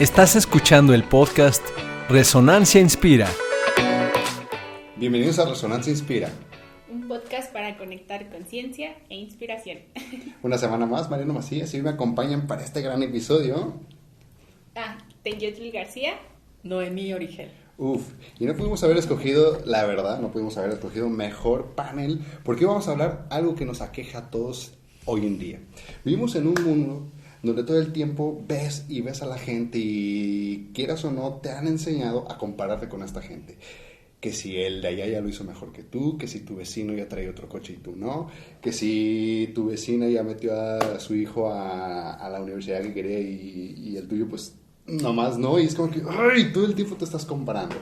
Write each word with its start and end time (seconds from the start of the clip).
Estás 0.00 0.34
escuchando 0.34 0.94
el 0.94 1.04
podcast 1.04 1.62
Resonancia 2.08 2.80
Inspira. 2.80 3.28
Bienvenidos 4.96 5.38
a 5.38 5.46
Resonancia 5.46 5.90
Inspira. 5.90 6.30
Un 6.90 7.06
podcast 7.06 7.52
para 7.52 7.76
conectar 7.76 8.30
conciencia 8.30 8.96
e 9.10 9.16
inspiración. 9.16 9.80
Una 10.42 10.56
semana 10.56 10.86
más, 10.86 11.10
Mariano 11.10 11.34
Macías, 11.34 11.74
y 11.74 11.82
me 11.82 11.90
acompañan 11.90 12.46
para 12.46 12.64
este 12.64 12.80
gran 12.80 13.02
episodio. 13.02 13.74
Ah, 14.74 14.96
Teyotli 15.22 15.70
García. 15.70 16.14
Noemí 16.62 17.12
Origel. 17.12 17.50
Uf, 17.76 18.14
y 18.38 18.46
no 18.46 18.56
pudimos 18.56 18.82
haber 18.82 18.96
escogido, 18.96 19.60
la 19.66 19.84
verdad, 19.84 20.18
no 20.18 20.32
pudimos 20.32 20.56
haber 20.56 20.70
escogido 20.70 21.10
mejor 21.10 21.74
panel, 21.74 22.24
porque 22.42 22.64
vamos 22.64 22.88
a 22.88 22.92
hablar 22.92 23.26
algo 23.28 23.54
que 23.54 23.66
nos 23.66 23.82
aqueja 23.82 24.20
a 24.20 24.30
todos 24.30 24.78
hoy 25.04 25.26
en 25.26 25.38
día. 25.38 25.60
Vivimos 26.06 26.36
en 26.36 26.46
un 26.46 26.54
mundo 26.64 27.06
donde 27.42 27.64
todo 27.64 27.78
el 27.78 27.92
tiempo 27.92 28.42
ves 28.46 28.84
y 28.88 29.00
ves 29.00 29.22
a 29.22 29.26
la 29.26 29.38
gente 29.38 29.78
y 29.80 30.70
quieras 30.74 31.04
o 31.04 31.10
no, 31.10 31.34
te 31.42 31.50
han 31.50 31.66
enseñado 31.66 32.30
a 32.30 32.38
compararte 32.38 32.88
con 32.88 33.02
esta 33.02 33.22
gente. 33.22 33.56
Que 34.20 34.32
si 34.32 34.58
el 34.58 34.82
de 34.82 34.88
allá 34.88 35.06
ya 35.06 35.20
lo 35.22 35.28
hizo 35.30 35.44
mejor 35.44 35.72
que 35.72 35.82
tú, 35.82 36.18
que 36.18 36.28
si 36.28 36.40
tu 36.40 36.56
vecino 36.56 36.92
ya 36.92 37.08
trae 37.08 37.28
otro 37.28 37.48
coche 37.48 37.72
y 37.72 37.76
tú 37.76 37.96
no, 37.96 38.28
que 38.60 38.72
si 38.72 39.50
tu 39.54 39.66
vecina 39.66 40.08
ya 40.08 40.22
metió 40.22 40.60
a 40.60 41.00
su 41.00 41.14
hijo 41.14 41.50
a, 41.50 42.28
la 42.30 42.42
universidad 42.42 42.82
que 42.82 42.92
quería 42.92 43.18
y, 43.18 43.74
y 43.78 43.96
el 43.96 44.06
tuyo 44.06 44.28
pues 44.28 44.54
nomás 44.86 45.38
no, 45.38 45.58
y 45.58 45.64
es 45.64 45.74
como 45.74 45.90
que, 45.90 46.02
ay, 46.06 46.52
todo 46.52 46.66
el 46.66 46.74
tiempo 46.74 46.96
te 46.96 47.04
estás 47.04 47.24
comparando. 47.24 47.76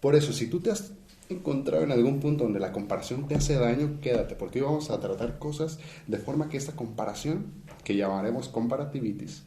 Por 0.00 0.14
eso, 0.14 0.32
si 0.32 0.46
tú 0.46 0.60
te 0.60 0.70
has 0.70 0.92
encontrado 1.28 1.84
en 1.84 1.92
algún 1.92 2.20
punto 2.20 2.44
donde 2.44 2.60
la 2.60 2.72
comparación 2.72 3.28
te 3.28 3.34
hace 3.34 3.54
daño, 3.54 3.98
quédate, 4.00 4.34
porque 4.34 4.60
hoy 4.60 4.66
vamos 4.66 4.90
a 4.90 5.00
tratar 5.00 5.38
cosas 5.38 5.78
de 6.06 6.18
forma 6.18 6.48
que 6.48 6.56
esta 6.56 6.76
comparación, 6.76 7.46
que 7.82 7.96
llamaremos 7.96 8.48
comparativitis, 8.48 9.44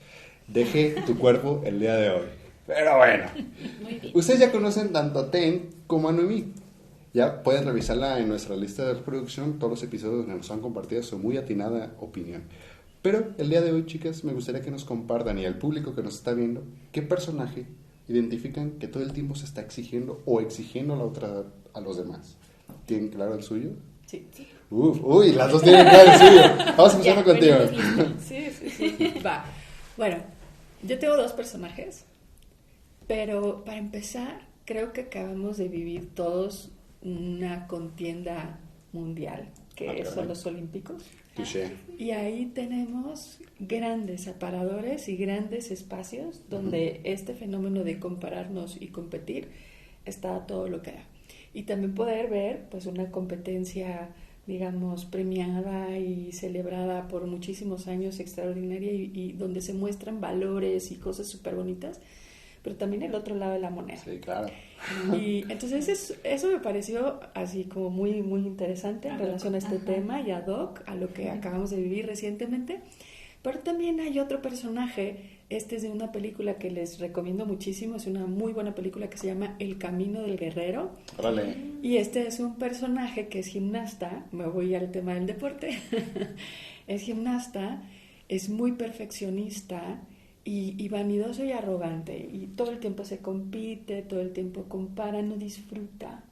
deje 0.47 0.95
tu 1.05 1.17
cuerpo 1.17 1.61
el 1.65 1.79
día 1.79 1.95
de 1.95 2.09
hoy. 2.09 2.27
Pero 2.65 2.97
bueno, 2.97 3.25
ustedes 4.13 4.39
ya 4.39 4.51
conocen 4.51 4.91
tanto 4.91 5.19
a 5.19 5.31
Ten 5.31 5.69
como 5.87 6.09
a 6.09 6.11
Noemí. 6.11 6.53
Ya 7.13 7.41
pueden 7.41 7.65
revisarla 7.65 8.19
en 8.19 8.27
nuestra 8.27 8.55
lista 8.55 8.85
de 8.85 8.93
reproducción, 8.93 9.57
todos 9.57 9.71
los 9.71 9.83
episodios 9.83 10.19
donde 10.19 10.35
nos 10.35 10.51
han 10.51 10.59
compartido 10.59 11.01
su 11.01 11.17
muy 11.17 11.37
atinada 11.37 11.93
opinión. 11.99 12.43
Pero 13.01 13.29
el 13.37 13.49
día 13.49 13.61
de 13.61 13.71
hoy, 13.71 13.85
chicas, 13.85 14.23
me 14.23 14.33
gustaría 14.33 14.61
que 14.61 14.69
nos 14.69 14.83
compartan 14.83 15.39
y 15.39 15.45
al 15.45 15.57
público 15.57 15.95
que 15.95 16.03
nos 16.03 16.15
está 16.15 16.33
viendo, 16.33 16.63
qué 16.91 17.01
personaje 17.01 17.65
identifican 18.09 18.71
que 18.71 18.87
todo 18.87 19.03
el 19.03 19.13
tiempo 19.13 19.35
se 19.35 19.45
está 19.45 19.61
exigiendo 19.61 20.21
o 20.25 20.41
exigiendo 20.41 20.93
a 20.93 20.97
la 20.97 21.03
otra 21.05 21.45
a 21.77 21.81
los 21.81 21.97
demás. 21.97 22.35
¿Tienen 22.85 23.09
claro 23.09 23.35
el 23.35 23.43
suyo? 23.43 23.71
Sí. 24.05 24.27
sí. 24.33 24.47
Uf, 24.69 24.99
uy, 25.03 25.31
las 25.31 25.51
dos 25.51 25.61
tienen 25.63 25.87
claro 25.87 26.11
el 26.11 26.17
suyo. 26.17 26.41
Vamos 26.77 26.93
a 26.93 26.97
empezar 26.97 27.23
contigo. 27.23 27.55
Sí, 28.19 28.47
sí, 28.51 28.69
sí. 28.69 29.13
Va. 29.25 29.45
Bueno, 29.95 30.17
yo 30.83 30.99
tengo 30.99 31.15
dos 31.15 31.31
personajes, 31.33 32.05
pero 33.07 33.63
para 33.63 33.77
empezar, 33.77 34.41
creo 34.65 34.93
que 34.93 35.01
acabamos 35.01 35.57
de 35.57 35.67
vivir 35.69 36.13
todos 36.13 36.69
una 37.01 37.67
contienda 37.67 38.59
mundial, 38.91 39.49
que 39.75 39.89
Ah, 39.89 40.05
son 40.05 40.27
los 40.27 40.45
Olímpicos. 40.45 41.03
Touché. 41.35 41.71
Y 41.97 42.11
ahí 42.11 42.47
tenemos 42.47 43.39
grandes 43.59 44.27
aparadores 44.27 45.07
y 45.07 45.15
grandes 45.17 45.69
espacios 45.71 46.41
donde 46.49 47.01
este 47.03 47.33
fenómeno 47.35 47.83
de 47.83 47.99
compararnos 47.99 48.75
y 48.81 48.87
competir 48.87 49.49
está 50.05 50.35
a 50.35 50.47
todo 50.47 50.67
lo 50.67 50.81
que 50.81 50.91
da. 50.93 51.03
Y 51.53 51.63
también 51.63 51.93
poder 51.95 52.29
ver 52.29 52.65
pues 52.69 52.85
una 52.85 53.11
competencia 53.11 54.09
digamos 54.45 55.03
premiada 55.05 55.97
y 55.97 56.31
celebrada 56.31 57.07
por 57.09 57.27
muchísimos 57.27 57.87
años 57.87 58.19
extraordinaria 58.21 58.93
y, 58.93 59.11
y 59.13 59.31
donde 59.33 59.59
se 59.59 59.73
muestran 59.73 60.21
valores 60.21 60.89
y 60.91 60.95
cosas 60.95 61.27
súper 61.27 61.55
bonitas 61.55 61.99
pero 62.63 62.75
también 62.77 63.03
el 63.03 63.13
otro 63.15 63.35
lado 63.35 63.53
de 63.53 63.59
la 63.59 63.69
moneda 63.69 63.97
Sí, 64.03 64.19
claro. 64.19 64.47
y 65.13 65.43
entonces 65.49 65.87
es- 65.89 66.19
eso 66.23 66.47
me 66.47 66.59
pareció 66.59 67.19
así 67.33 67.65
como 67.65 67.89
muy, 67.89 68.21
muy 68.23 68.41
interesante 68.41 69.07
en 69.09 69.15
hoc, 69.15 69.19
relación 69.21 69.55
a 69.55 69.57
este 69.57 69.75
ajá. 69.77 69.85
tema 69.85 70.21
y 70.21 70.31
ad 70.31 70.47
hoc 70.47 70.81
a 70.85 70.95
lo 70.95 71.11
que 71.13 71.29
acabamos 71.29 71.69
de 71.69 71.77
vivir 71.77 72.05
recientemente. 72.07 72.79
Pero 73.41 73.59
también 73.59 73.99
hay 74.01 74.19
otro 74.19 74.41
personaje, 74.41 75.36
este 75.49 75.77
es 75.77 75.81
de 75.81 75.89
una 75.89 76.11
película 76.11 76.57
que 76.57 76.69
les 76.69 76.99
recomiendo 76.99 77.45
muchísimo, 77.45 77.95
es 77.95 78.05
una 78.05 78.25
muy 78.25 78.51
buena 78.51 78.75
película 78.75 79.09
que 79.09 79.17
se 79.17 79.27
llama 79.27 79.55
El 79.59 79.77
Camino 79.77 80.21
del 80.21 80.37
Guerrero. 80.37 80.91
Órale. 81.17 81.55
Y 81.81 81.97
este 81.97 82.27
es 82.27 82.41
un 82.41 82.55
personaje 82.55 83.29
que 83.29 83.39
es 83.39 83.47
gimnasta, 83.47 84.25
me 84.33 84.45
voy 84.45 84.75
al 84.75 84.91
tema 84.91 85.13
del 85.13 85.25
deporte, 85.25 85.79
es 86.87 87.01
gimnasta, 87.01 87.81
es 88.27 88.49
muy 88.49 88.73
perfeccionista 88.73 90.01
y, 90.43 90.75
y 90.77 90.89
vanidoso 90.89 91.45
y 91.45 91.53
arrogante 91.53 92.17
y 92.17 92.47
todo 92.47 92.71
el 92.71 92.79
tiempo 92.79 93.05
se 93.05 93.19
compite, 93.19 94.01
todo 94.01 94.19
el 94.19 94.33
tiempo 94.33 94.63
compara, 94.63 95.21
no 95.21 95.37
disfruta. 95.37 96.25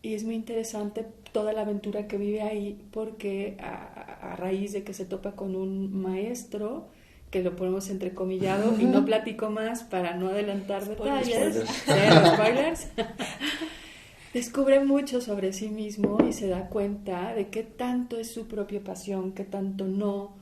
Y 0.00 0.14
es 0.14 0.24
muy 0.24 0.36
interesante 0.36 1.04
toda 1.32 1.52
la 1.52 1.62
aventura 1.62 2.06
que 2.06 2.16
vive 2.16 2.40
ahí 2.40 2.80
porque 2.92 3.56
a 3.58 4.36
raíz 4.36 4.72
de 4.72 4.84
que 4.84 4.94
se 4.94 5.04
topa 5.04 5.32
con 5.32 5.56
un 5.56 6.00
maestro, 6.00 6.88
que 7.30 7.42
lo 7.42 7.54
ponemos 7.56 7.90
entrecomillado 7.90 8.74
y 8.80 8.84
no 8.84 9.04
platico 9.04 9.50
más 9.50 9.82
para 9.82 10.16
no 10.16 10.28
adelantar 10.28 10.84
detalles, 10.86 11.34
Spoilers. 11.66 11.82
cero 11.84 12.22
spoilers, 12.34 12.86
descubre 14.34 14.80
mucho 14.84 15.20
sobre 15.20 15.52
sí 15.52 15.68
mismo 15.68 16.18
y 16.28 16.32
se 16.32 16.48
da 16.48 16.68
cuenta 16.68 17.34
de 17.34 17.48
qué 17.48 17.62
tanto 17.62 18.18
es 18.18 18.30
su 18.30 18.46
propia 18.46 18.82
pasión, 18.82 19.32
qué 19.32 19.44
tanto 19.44 19.84
no, 19.86 20.36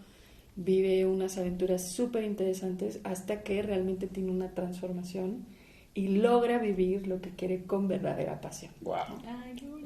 vive 0.57 1.07
unas 1.07 1.37
aventuras 1.39 1.91
súper 1.91 2.25
interesantes 2.25 3.01
hasta 3.05 3.43
que 3.43 3.63
realmente 3.63 4.07
tiene 4.07 4.31
una 4.31 4.51
transformación 4.55 5.45
y 5.95 6.09
logra 6.09 6.59
vivir 6.59 7.07
lo 7.07 7.21
que 7.21 7.31
quiere 7.31 7.65
con 7.65 7.89
verdadera 7.89 8.41
pasión. 8.41 8.71
Wow. 8.83 8.97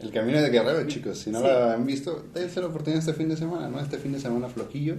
El 0.00 0.10
camino 0.10 0.40
de 0.42 0.50
guerrero, 0.50 0.84
chicos. 0.88 1.18
Si 1.18 1.30
no 1.30 1.38
Sí. 1.40 1.44
lo 1.46 1.70
han 1.70 1.86
visto, 1.86 2.24
dense 2.34 2.60
la 2.60 2.66
oportunidad 2.66 2.98
este 3.00 3.12
fin 3.14 3.28
de 3.28 3.36
semana, 3.36 3.68
¿no? 3.68 3.78
Este 3.80 3.96
fin 3.98 4.12
de 4.12 4.18
semana 4.18 4.48
flojillo. 4.48 4.96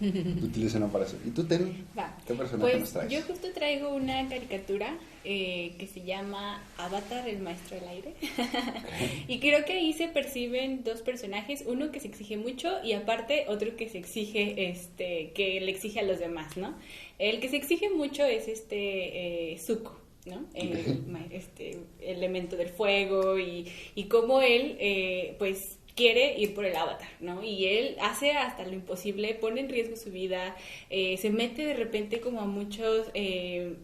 Utilícenlo 0.42 0.88
para 0.88 1.04
eso. 1.04 1.16
¿Y 1.24 1.30
tú, 1.30 1.44
Ten? 1.44 1.86
Va. 1.98 2.16
¿Qué 2.26 2.34
personaje 2.34 2.78
nos 2.78 2.90
Pues 2.90 2.92
traes? 2.92 3.12
yo 3.12 3.22
justo 3.22 3.48
traigo 3.52 3.94
una 3.94 4.28
caricatura 4.28 4.96
eh, 5.24 5.74
que 5.78 5.86
se 5.86 6.02
llama 6.02 6.62
Avatar, 6.78 7.28
el 7.28 7.38
maestro 7.40 7.78
del 7.80 7.88
aire. 7.88 8.14
y 9.28 9.38
creo 9.40 9.64
que 9.64 9.72
ahí 9.74 9.92
se 9.92 10.08
perciben 10.08 10.84
dos 10.84 11.02
personajes, 11.02 11.64
uno 11.66 11.90
que 11.90 12.00
se 12.00 12.08
exige 12.08 12.36
mucho 12.36 12.82
y 12.84 12.92
aparte 12.92 13.44
otro 13.48 13.76
que 13.76 13.88
se 13.88 13.98
exige, 13.98 14.68
este, 14.70 15.32
que 15.34 15.60
le 15.60 15.70
exige 15.70 16.00
a 16.00 16.04
los 16.04 16.18
demás, 16.18 16.56
¿no? 16.56 16.74
El 17.18 17.40
que 17.40 17.48
se 17.48 17.56
exige 17.56 17.90
mucho 17.90 18.24
es 18.24 18.48
este 18.48 19.52
eh, 19.52 19.58
Zuko. 19.58 20.00
¿no? 20.26 20.44
El, 20.54 21.04
este 21.30 21.78
elemento 22.00 22.56
del 22.56 22.68
fuego 22.68 23.38
y, 23.38 23.70
y 23.94 24.04
cómo 24.04 24.42
él 24.42 24.76
eh, 24.80 25.36
pues 25.38 25.75
quiere 25.96 26.38
ir 26.38 26.54
por 26.54 26.64
el 26.66 26.76
avatar, 26.76 27.08
¿no? 27.20 27.42
Y 27.42 27.64
él 27.66 27.96
hace 28.00 28.32
hasta 28.32 28.64
lo 28.64 28.74
imposible, 28.74 29.34
pone 29.34 29.62
en 29.62 29.68
riesgo 29.68 29.96
su 29.96 30.10
vida, 30.12 30.54
eh, 30.90 31.16
se 31.16 31.30
mete 31.30 31.64
de 31.64 31.74
repente 31.74 32.20
como 32.20 32.40
a 32.42 32.44
muchos 32.44 33.08
eh, 33.14 33.74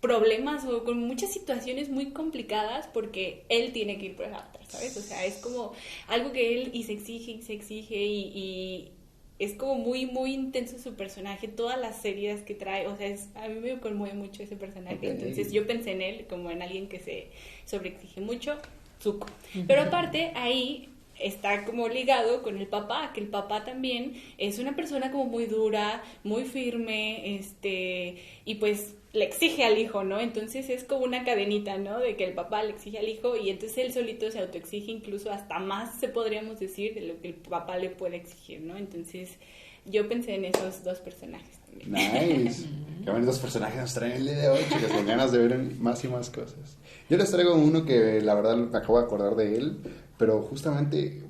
problemas 0.00 0.64
o 0.66 0.82
con 0.82 0.98
muchas 0.98 1.32
situaciones 1.32 1.88
muy 1.88 2.06
complicadas 2.10 2.88
porque 2.92 3.44
él 3.48 3.72
tiene 3.72 3.98
que 3.98 4.06
ir 4.06 4.16
por 4.16 4.26
el 4.26 4.34
avatar, 4.34 4.60
¿sabes? 4.66 4.96
O 4.96 5.00
sea, 5.00 5.24
es 5.24 5.36
como 5.36 5.72
algo 6.08 6.32
que 6.32 6.60
él 6.60 6.70
y 6.74 6.82
se 6.82 6.92
exige 6.92 7.30
y 7.30 7.42
se 7.42 7.52
exige 7.52 7.96
y, 8.04 8.20
y 8.34 8.90
es 9.38 9.54
como 9.54 9.76
muy, 9.76 10.06
muy 10.06 10.34
intenso 10.34 10.76
su 10.78 10.94
personaje, 10.94 11.46
todas 11.46 11.78
las 11.80 12.04
heridas 12.04 12.40
que 12.40 12.54
trae, 12.54 12.88
o 12.88 12.96
sea, 12.96 13.06
es, 13.06 13.28
a 13.36 13.46
mí 13.48 13.60
me 13.60 13.78
conmueve 13.78 14.14
mucho 14.14 14.42
ese 14.42 14.56
personaje, 14.56 14.96
Ok. 14.96 15.04
entonces 15.04 15.52
yo 15.52 15.68
pensé 15.68 15.92
en 15.92 16.02
él 16.02 16.26
como 16.28 16.50
en 16.50 16.62
alguien 16.62 16.88
que 16.88 16.98
se 16.98 17.28
sobreexige 17.64 18.20
mucho, 18.20 18.58
Zuko. 19.00 19.26
Pero 19.66 19.82
aparte, 19.82 20.32
ahí 20.34 20.88
está 21.22 21.64
como 21.64 21.88
ligado 21.88 22.42
con 22.42 22.58
el 22.58 22.66
papá, 22.66 23.12
que 23.14 23.20
el 23.20 23.28
papá 23.28 23.64
también 23.64 24.14
es 24.38 24.58
una 24.58 24.76
persona 24.76 25.10
como 25.10 25.24
muy 25.24 25.46
dura, 25.46 26.02
muy 26.24 26.44
firme, 26.44 27.36
este, 27.36 28.16
y 28.44 28.56
pues 28.56 28.94
le 29.12 29.24
exige 29.24 29.64
al 29.64 29.78
hijo, 29.78 30.04
¿no? 30.04 30.20
Entonces 30.20 30.70
es 30.70 30.84
como 30.84 31.04
una 31.04 31.24
cadenita, 31.24 31.76
¿no? 31.76 31.98
De 31.98 32.16
que 32.16 32.24
el 32.24 32.32
papá 32.32 32.62
le 32.62 32.70
exige 32.70 32.98
al 32.98 33.08
hijo 33.08 33.36
y 33.36 33.50
entonces 33.50 33.78
él 33.78 33.92
solito 33.92 34.30
se 34.30 34.38
autoexige 34.38 34.90
incluso 34.90 35.30
hasta 35.30 35.58
más, 35.58 36.00
se 36.00 36.08
podríamos 36.08 36.58
decir, 36.58 36.94
de 36.94 37.02
lo 37.02 37.20
que 37.20 37.28
el 37.28 37.34
papá 37.34 37.76
le 37.76 37.90
puede 37.90 38.16
exigir, 38.16 38.60
¿no? 38.60 38.76
Entonces 38.76 39.36
yo 39.84 40.08
pensé 40.08 40.36
en 40.36 40.46
esos 40.46 40.82
dos 40.84 40.98
personajes 41.00 41.58
también. 41.66 41.92
Nice. 41.92 42.66
Qué 43.04 43.10
bonitos 43.10 43.38
personajes 43.40 43.80
nos 43.80 43.94
traen 43.94 44.12
el 44.12 44.24
día 44.24 44.38
de 44.38 44.48
hoy, 44.48 44.60
chicos, 44.72 44.92
con 44.92 45.06
ganas 45.06 45.32
de 45.32 45.38
ver 45.38 45.58
más 45.80 46.04
y 46.04 46.08
más 46.08 46.30
cosas. 46.30 46.78
Yo 47.10 47.16
les 47.16 47.30
traigo 47.30 47.56
uno 47.56 47.84
que 47.84 48.20
la 48.20 48.34
verdad 48.34 48.56
me 48.56 48.78
acabo 48.78 48.98
de 48.98 49.04
acordar 49.04 49.34
de 49.34 49.56
él, 49.56 49.76
pero 50.22 50.40
justamente 50.42 51.20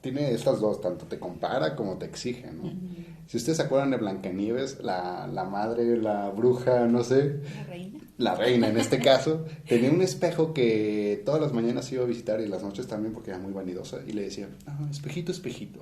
tiene 0.00 0.30
estas 0.32 0.58
dos, 0.58 0.80
tanto 0.80 1.04
te 1.04 1.18
compara 1.18 1.76
como 1.76 1.98
te 1.98 2.06
exige, 2.06 2.50
¿no? 2.50 2.72
Si 3.26 3.36
ustedes 3.36 3.58
se 3.58 3.62
acuerdan 3.64 3.90
de 3.90 3.98
Blancanieves, 3.98 4.78
la, 4.82 5.26
la 5.26 5.44
madre, 5.44 5.98
la 5.98 6.30
bruja, 6.30 6.86
no 6.86 7.04
sé, 7.04 7.40
La 7.58 7.64
reina. 7.64 7.98
la 8.16 8.34
reina 8.34 8.68
en 8.68 8.78
este 8.78 8.98
caso, 9.10 9.44
tenía 9.68 9.90
un 9.90 10.00
espejo 10.00 10.54
que 10.54 11.20
todas 11.26 11.42
las 11.42 11.52
mañanas 11.52 11.92
iba 11.92 12.04
a 12.04 12.06
visitar 12.06 12.40
y 12.40 12.48
las 12.48 12.62
noches 12.62 12.86
también 12.86 13.12
porque 13.12 13.32
era 13.32 13.38
muy 13.38 13.52
vanidosa 13.52 13.98
y 14.06 14.12
le 14.12 14.22
decía, 14.22 14.48
"Ah, 14.66 14.78
espejito, 14.90 15.30
espejito, 15.30 15.80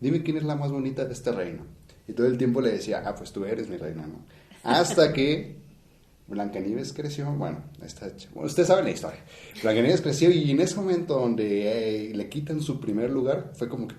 dime 0.00 0.24
quién 0.24 0.38
es 0.38 0.42
la 0.42 0.56
más 0.56 0.72
bonita 0.72 1.04
de 1.04 1.12
este 1.12 1.30
reino. 1.30 1.62
Y 2.08 2.14
todo 2.14 2.26
el 2.26 2.36
tiempo 2.38 2.60
le 2.60 2.72
decía, 2.72 3.04
ah, 3.06 3.14
pues 3.14 3.30
tú 3.32 3.44
eres 3.44 3.68
mi 3.68 3.76
reina, 3.76 4.08
¿no? 4.08 4.18
Hasta 4.64 5.12
que 5.12 5.56
Blancanieves 6.28 6.92
creció, 6.92 7.30
bueno, 7.32 7.62
está, 7.84 8.10
bueno, 8.34 8.48
ustedes 8.48 8.68
saben 8.68 8.84
la 8.84 8.90
historia. 8.90 9.20
Blancanieves 9.62 10.00
creció 10.00 10.30
y 10.30 10.50
en 10.50 10.60
ese 10.60 10.74
momento 10.76 11.20
donde 11.20 12.08
eh, 12.08 12.14
le 12.14 12.28
quitan 12.28 12.60
su 12.60 12.80
primer 12.80 13.10
lugar, 13.10 13.52
fue 13.54 13.68
como 13.68 13.86
que 13.86 13.94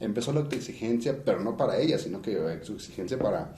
empezó 0.00 0.32
la 0.32 0.40
autoexigencia, 0.40 1.22
pero 1.22 1.40
no 1.40 1.56
para 1.56 1.78
ella, 1.78 1.98
sino 1.98 2.22
que 2.22 2.32
eh, 2.32 2.60
su 2.62 2.74
exigencia 2.74 3.18
para 3.18 3.54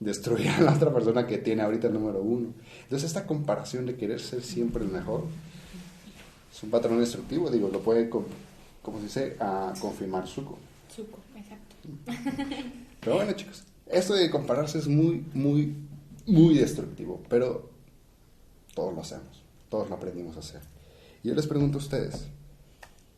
destruir 0.00 0.48
a 0.48 0.60
la 0.60 0.74
otra 0.74 0.92
persona 0.92 1.26
que 1.26 1.38
tiene 1.38 1.62
ahorita 1.62 1.86
el 1.86 1.94
número 1.94 2.20
uno. 2.20 2.52
Entonces 2.82 3.08
esta 3.08 3.26
comparación 3.26 3.86
de 3.86 3.96
querer 3.96 4.20
ser 4.20 4.42
siempre 4.42 4.82
el 4.82 4.90
mejor 4.90 5.24
es 6.54 6.62
un 6.62 6.70
patrón 6.70 7.00
destructivo, 7.00 7.50
digo, 7.50 7.68
lo 7.68 7.80
puede, 7.80 8.08
como 8.08 8.98
se 8.98 9.04
dice, 9.04 9.36
a 9.40 9.72
confirmar 9.80 10.26
Zuko. 10.28 10.56
Zuko, 10.94 11.18
exacto. 11.36 11.74
Pero 13.00 13.16
bueno, 13.16 13.32
chicos, 13.32 13.64
esto 13.86 14.14
de 14.14 14.30
compararse 14.30 14.78
es 14.78 14.86
muy, 14.86 15.24
muy, 15.34 15.74
muy 16.26 16.54
destructivo, 16.54 17.22
pero 17.28 17.70
todos 18.74 18.94
lo 18.94 19.00
hacemos, 19.00 19.42
todos 19.68 19.88
lo 19.88 19.96
aprendimos 19.96 20.36
a 20.36 20.40
hacer. 20.40 20.60
Y 21.22 21.28
yo 21.28 21.34
les 21.34 21.46
pregunto 21.46 21.78
a 21.78 21.80
ustedes, 21.80 22.26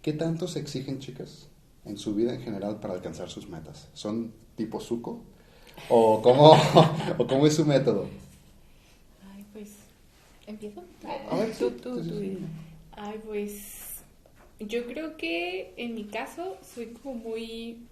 ¿qué 0.03 0.13
tanto 0.13 0.49
se 0.49 0.61
exigen, 0.61 0.99
chicas, 0.99 1.49
en 1.85 1.99
su 1.99 2.15
vida 2.15 2.35
en 2.35 2.43
general 2.43 2.81
para 2.81 2.95
alcanzar 2.95 3.29
sus 3.29 3.49
metas? 3.49 3.89
¿Son 3.95 4.33
tipo 4.57 4.81
suco? 4.81 5.23
¿O 5.89 6.21
cómo, 6.23 6.53
o 7.19 7.27
cómo 7.27 7.47
es 7.47 7.55
su 7.55 7.65
método? 7.65 8.09
Ay, 9.35 9.45
pues, 9.53 9.71
¿empiezo? 10.47 10.83
A 11.31 11.37
ver, 11.37 11.57
tú, 11.57 11.71
tú, 11.73 12.03
tú. 12.03 12.21
Ay, 12.93 13.21
pues, 13.25 13.87
yo 14.59 14.87
creo 14.87 15.17
que 15.17 15.75
en 15.77 15.95
mi 15.95 16.05
caso 16.05 16.57
soy 16.63 16.87
como 16.87 17.15
muy 17.15 17.87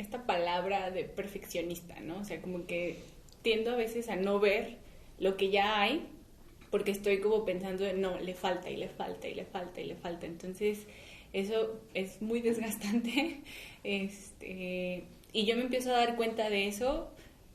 esta 0.00 0.24
palabra 0.26 0.90
de 0.90 1.04
perfeccionista, 1.04 2.00
¿no? 2.00 2.18
O 2.18 2.24
sea, 2.24 2.40
como 2.40 2.66
que 2.66 2.96
tiendo 3.42 3.72
a 3.72 3.76
veces 3.76 4.08
a 4.08 4.16
no 4.16 4.40
ver 4.40 4.76
lo 5.18 5.36
que 5.36 5.50
ya 5.50 5.80
hay 5.80 6.06
porque 6.70 6.90
estoy 6.92 7.18
como 7.18 7.44
pensando 7.44 7.84
en, 7.84 8.00
no, 8.00 8.18
le 8.20 8.34
falta 8.34 8.70
y 8.70 8.76
le 8.76 8.88
falta 8.88 9.28
y 9.28 9.34
le 9.34 9.44
falta 9.44 9.80
y 9.80 9.84
le 9.84 9.96
falta. 9.96 10.26
Entonces, 10.26 10.86
eso 11.32 11.80
es 11.94 12.22
muy 12.22 12.40
desgastante. 12.48 13.40
Este, 13.82 15.04
y 15.32 15.44
yo 15.44 15.56
me 15.56 15.62
empiezo 15.62 15.90
a 15.90 15.98
dar 15.98 16.16
cuenta 16.16 16.48
de 16.48 16.68
eso 16.68 17.10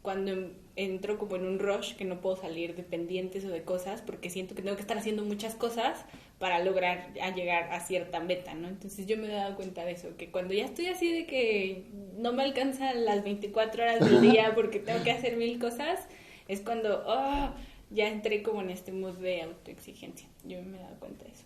cuando 0.05 0.51
entro 0.75 1.17
como 1.17 1.35
en 1.35 1.45
un 1.45 1.57
rush 1.57 1.95
que 1.95 2.05
no 2.05 2.21
puedo 2.21 2.35
salir 2.35 2.75
de 2.75 2.83
pendientes 2.83 3.43
o 3.43 3.49
de 3.49 3.63
cosas 3.63 4.03
porque 4.03 4.29
siento 4.29 4.53
que 4.53 4.61
tengo 4.61 4.75
que 4.75 4.83
estar 4.83 4.97
haciendo 4.97 5.25
muchas 5.25 5.55
cosas 5.55 6.05
para 6.37 6.63
lograr 6.63 7.11
a 7.19 7.33
llegar 7.33 7.73
a 7.73 7.79
cierta 7.79 8.19
meta, 8.19 8.53
¿no? 8.53 8.67
Entonces 8.67 9.07
yo 9.07 9.17
me 9.17 9.25
he 9.25 9.31
dado 9.31 9.55
cuenta 9.55 9.83
de 9.83 9.93
eso, 9.93 10.15
que 10.15 10.29
cuando 10.29 10.53
ya 10.53 10.65
estoy 10.65 10.87
así 10.87 11.11
de 11.11 11.25
que 11.25 11.87
no 12.17 12.33
me 12.33 12.43
alcanzan 12.43 13.03
las 13.03 13.23
24 13.23 13.81
horas 13.81 13.99
del 13.99 14.21
día 14.21 14.51
porque 14.55 14.79
tengo 14.79 15.03
que 15.03 15.09
hacer 15.09 15.37
mil 15.37 15.57
cosas, 15.59 15.99
es 16.47 16.61
cuando 16.61 17.03
oh, 17.07 17.49
ya 17.89 18.07
entré 18.07 18.43
como 18.43 18.61
en 18.61 18.69
este 18.69 18.91
mood 18.91 19.15
de 19.15 19.41
autoexigencia. 19.41 20.29
Yo 20.43 20.61
me 20.61 20.77
he 20.77 20.81
dado 20.81 20.99
cuenta 20.99 21.25
de 21.25 21.31
eso. 21.31 21.45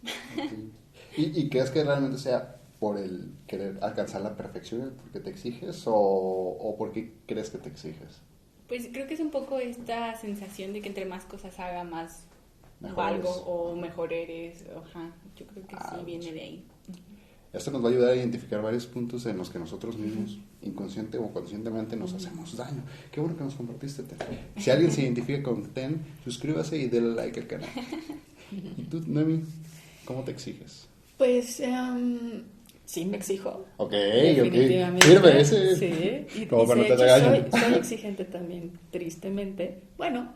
¿Y, 1.16 1.40
¿Y 1.40 1.50
crees 1.50 1.70
que 1.70 1.82
realmente 1.82 2.18
sea 2.18 2.58
por 2.78 2.98
el 2.98 3.32
querer 3.48 3.78
alcanzar 3.82 4.20
la 4.22 4.36
perfección 4.36 4.96
porque 5.02 5.22
te 5.22 5.30
exiges 5.30 5.88
o, 5.88 5.96
o 5.96 6.76
porque 6.78 7.14
crees 7.26 7.50
que 7.52 7.58
te 7.58 7.70
exiges? 7.70 8.22
Pues 8.70 8.88
creo 8.94 9.08
que 9.08 9.16
es 9.16 9.20
un 9.20 9.32
poco 9.32 9.60
esta 9.60 10.16
sensación 10.16 10.72
de 10.74 10.82
que 10.82 10.88
entre 10.88 11.06
más 11.06 11.26
cosas 11.26 11.60
haga, 11.60 11.84
más 11.84 12.24
valgo 12.80 13.30
o 13.30 13.76
mejor 13.76 14.14
eres. 14.14 14.64
Ajá, 14.86 15.12
yo 15.36 15.46
creo 15.48 15.68
que 15.68 15.76
sí 15.76 15.82
Ah, 15.82 16.02
viene 16.06 16.32
de 16.32 16.42
ahí. 16.42 16.64
Esto 17.52 17.72
nos 17.72 17.84
va 17.84 17.88
a 17.88 17.92
ayudar 17.92 18.12
a 18.12 18.16
identificar 18.16 18.62
varios 18.62 18.86
puntos 18.86 19.26
en 19.26 19.36
los 19.38 19.50
que 19.50 19.58
nosotros 19.58 19.98
mismos, 19.98 20.38
inconsciente 20.62 21.18
o 21.18 21.34
conscientemente, 21.34 21.96
nos 21.98 22.14
hacemos 22.14 22.56
daño. 22.56 22.84
Qué 23.12 23.20
bueno 23.20 23.36
que 23.36 23.44
nos 23.44 23.56
compartiste, 23.56 24.04
Ten. 24.04 24.18
Si 24.58 24.70
alguien 24.70 24.92
se 24.92 25.02
identifica 25.02 25.42
con 25.42 25.66
Ten, 25.74 26.00
suscríbase 26.24 26.78
y 26.78 26.88
denle 26.90 27.16
like 27.16 27.40
al 27.40 27.48
canal. 27.48 27.70
¿Y 28.52 28.84
tú, 28.84 29.02
Noemi, 29.08 29.42
cómo 30.06 30.24
te 30.24 30.30
exiges? 30.32 30.88
Pues 31.18 31.60
em, 31.60 32.44
sí 32.90 33.06
me 33.06 33.18
exijo. 33.18 33.68
Ok, 33.78 33.92
Definitivamente. 33.92 35.06
ok. 35.06 35.14
Sirve 35.14 35.42
ese. 35.42 35.76
Sí, 35.76 36.42
y, 36.42 36.46
Como 36.48 36.64
y 36.64 36.68
para 36.68 36.82
no 36.82 36.88
te 36.88 36.98
soy, 36.98 37.62
soy 37.62 37.74
exigente 37.78 38.26
también, 38.26 38.80
tristemente. 38.90 39.84
Bueno, 39.96 40.34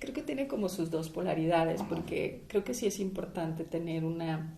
creo 0.00 0.12
que 0.12 0.22
tiene 0.22 0.48
como 0.48 0.68
sus 0.68 0.90
dos 0.90 1.10
polaridades, 1.10 1.80
Ajá. 1.80 1.88
porque 1.88 2.42
creo 2.48 2.64
que 2.64 2.74
sí 2.74 2.86
es 2.88 2.98
importante 2.98 3.62
tener 3.62 4.04
una 4.04 4.56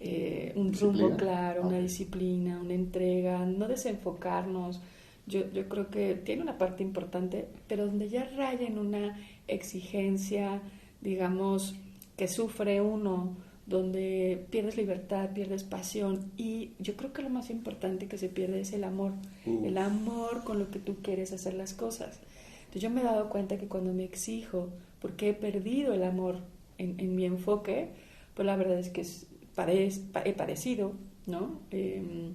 eh, 0.00 0.52
un 0.56 0.70
Disciplina. 0.70 1.02
rumbo 1.02 1.16
claro, 1.18 1.62
una 1.66 1.78
disciplina, 1.78 2.58
una 2.58 2.72
entrega, 2.72 3.44
no 3.44 3.68
desenfocarnos. 3.68 4.80
Yo, 5.26 5.50
yo 5.52 5.68
creo 5.68 5.90
que 5.90 6.14
tiene 6.14 6.40
una 6.40 6.56
parte 6.56 6.82
importante, 6.82 7.48
pero 7.66 7.84
donde 7.84 8.08
ya 8.08 8.24
raya 8.34 8.66
en 8.66 8.78
una 8.78 9.18
exigencia, 9.46 10.62
digamos, 11.02 11.74
que 12.16 12.28
sufre 12.28 12.80
uno, 12.80 13.36
donde 13.68 14.46
pierdes 14.50 14.76
libertad, 14.76 15.30
pierdes 15.34 15.62
pasión 15.62 16.32
y 16.36 16.70
yo 16.78 16.96
creo 16.96 17.12
que 17.12 17.22
lo 17.22 17.28
más 17.30 17.50
importante 17.50 18.06
que 18.08 18.16
se 18.18 18.28
pierde 18.28 18.60
es 18.60 18.72
el 18.72 18.82
amor, 18.84 19.12
el 19.66 19.76
amor 19.78 20.42
con 20.44 20.58
lo 20.58 20.70
que 20.70 20.78
tú 20.78 20.96
quieres 21.02 21.32
hacer 21.32 21.54
las 21.54 21.74
cosas. 21.74 22.18
Entonces 22.60 22.82
yo 22.82 22.90
me 22.90 23.02
he 23.02 23.04
dado 23.04 23.28
cuenta 23.30 23.58
que 23.58 23.66
cuando 23.68 23.92
me 23.92 24.04
exijo, 24.04 24.70
porque 25.00 25.30
he 25.30 25.34
perdido 25.34 25.92
el 25.94 26.02
amor 26.02 26.38
en, 26.78 26.98
en 26.98 27.14
mi 27.14 27.24
enfoque, 27.26 27.90
pues 28.34 28.46
la 28.46 28.56
verdad 28.56 28.78
es 28.78 28.88
que 28.90 29.02
es- 29.02 29.26
he 30.24 30.32
parecido, 30.32 30.92
¿no? 31.26 31.60
Em, 31.70 32.34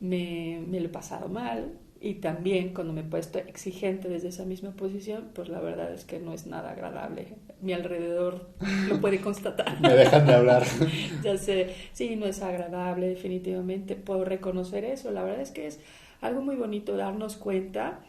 me, 0.00 0.60
me 0.68 0.80
lo 0.80 0.86
he 0.86 0.90
pasado 0.90 1.28
mal 1.28 1.78
y 2.00 2.14
también 2.14 2.74
cuando 2.74 2.92
me 2.92 3.00
he 3.00 3.04
puesto 3.04 3.38
exigente 3.38 4.08
desde 4.08 4.28
esa 4.28 4.44
misma 4.44 4.72
posición, 4.72 5.30
pues 5.34 5.48
la 5.48 5.60
verdad 5.60 5.92
es 5.92 6.04
que 6.04 6.18
no 6.18 6.32
es 6.34 6.46
nada 6.46 6.72
agradable. 6.72 7.28
Mi 7.62 7.72
alrededor 7.72 8.48
lo 8.88 9.00
puede 9.00 9.20
constatar. 9.20 9.80
Me 9.82 9.94
dejan 9.94 10.26
de 10.26 10.34
hablar. 10.34 10.64
ya 11.22 11.38
sé, 11.38 11.74
sí, 11.92 12.16
no 12.16 12.26
es 12.26 12.42
agradable, 12.42 13.08
definitivamente. 13.08 13.94
Puedo 13.94 14.24
reconocer 14.24 14.84
eso. 14.84 15.10
La 15.12 15.22
verdad 15.22 15.40
es 15.40 15.50
que 15.50 15.66
es 15.66 15.80
algo 16.20 16.42
muy 16.42 16.56
bonito 16.56 16.96
darnos 16.96 17.36
cuenta 17.36 18.00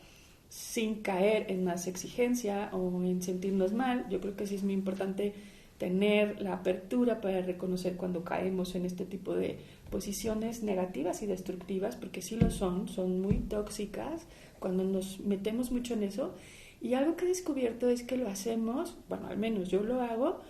sin 0.50 1.02
caer 1.02 1.46
en 1.50 1.64
más 1.64 1.88
exigencia 1.88 2.70
o 2.74 3.02
en 3.04 3.22
sentirnos 3.22 3.72
mal. 3.72 4.06
Yo 4.10 4.20
creo 4.20 4.36
que 4.36 4.46
sí 4.46 4.56
es 4.56 4.64
muy 4.64 4.74
importante 4.74 5.34
tener 5.78 6.42
la 6.42 6.54
apertura 6.54 7.22
para 7.22 7.42
reconocer 7.42 7.96
cuando 7.96 8.24
caemos 8.24 8.76
en 8.76 8.86
este 8.86 9.06
tipo 9.06 9.36
de 9.36 9.58
posiciones 9.90 10.64
negativas 10.64 11.22
y 11.22 11.28
destructivas, 11.28 11.96
porque 11.96 12.22
sí 12.22 12.36
lo 12.36 12.52
son, 12.52 12.88
son 12.88 13.22
muy 13.22 13.38
tóxicas 13.40 14.26
cuando 14.60 14.84
nos 14.84 15.20
metemos 15.20 15.72
mucho 15.72 15.94
en 15.94 16.04
eso. 16.04 16.34
Y 16.82 16.94
algo 16.94 17.16
que 17.16 17.26
he 17.26 17.28
descubierto 17.30 17.90
es 17.90 18.04
que 18.04 18.18
lo 18.18 18.28
hacemos, 18.28 18.98
bueno, 19.10 19.28
al 19.28 19.38
menos 19.38 19.70
yo 19.70 19.82
lo 19.84 20.02
hago, 20.02 20.42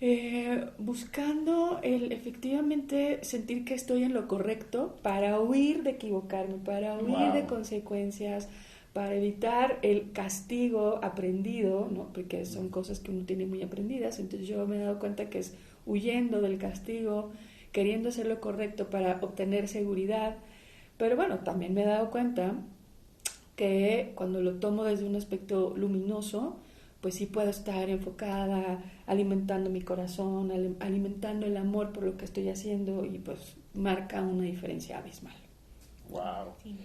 eh, 0.00 0.66
buscando 0.78 1.80
el 1.82 2.12
efectivamente 2.12 3.18
sentir 3.22 3.64
que 3.64 3.74
estoy 3.74 4.02
en 4.02 4.12
lo 4.12 4.28
correcto 4.28 4.96
para 5.02 5.40
huir 5.40 5.82
de 5.82 5.90
equivocarme, 5.90 6.56
para 6.64 6.98
huir 6.98 7.16
Wow. 7.16 7.32
de 7.32 7.46
consecuencias, 7.46 8.48
para 8.92 9.14
evitar 9.14 9.78
el 9.82 10.12
castigo 10.12 11.00
aprendido, 11.02 11.88
¿no? 11.90 12.12
porque 12.12 12.44
son 12.44 12.68
cosas 12.68 13.00
que 13.00 13.10
uno 13.10 13.24
tiene 13.24 13.46
muy 13.46 13.62
aprendidas. 13.62 14.18
Entonces 14.18 14.48
yo 14.48 14.66
me 14.66 14.76
he 14.76 14.80
dado 14.80 14.98
cuenta 14.98 15.30
que 15.30 15.38
es 15.38 15.54
huyendo 15.86 16.40
del 16.42 16.58
castigo, 16.58 17.30
queriendo 17.76 18.08
hacer 18.08 18.26
lo 18.26 18.40
correcto 18.40 18.88
para 18.88 19.18
obtener 19.20 19.68
seguridad. 19.68 20.36
Pero 20.96 21.14
bueno, 21.14 21.40
también 21.40 21.74
me 21.74 21.82
he 21.82 21.86
dado 21.86 22.10
cuenta 22.10 22.54
que 23.54 24.12
cuando 24.14 24.40
lo 24.40 24.54
tomo 24.54 24.84
desde 24.84 25.04
un 25.04 25.14
aspecto 25.14 25.74
luminoso, 25.76 26.56
pues 27.02 27.16
sí 27.16 27.26
puedo 27.26 27.50
estar 27.50 27.90
enfocada, 27.90 28.82
alimentando 29.06 29.68
mi 29.68 29.82
corazón, 29.82 30.50
al- 30.52 30.76
alimentando 30.80 31.44
el 31.44 31.58
amor 31.58 31.92
por 31.92 32.04
lo 32.04 32.16
que 32.16 32.24
estoy 32.24 32.48
haciendo 32.48 33.04
y 33.04 33.18
pues 33.18 33.38
marca 33.74 34.22
una 34.22 34.44
diferencia 34.44 34.96
abismal. 34.98 35.36
Wow. 36.08 36.54
Sí. 36.62 36.76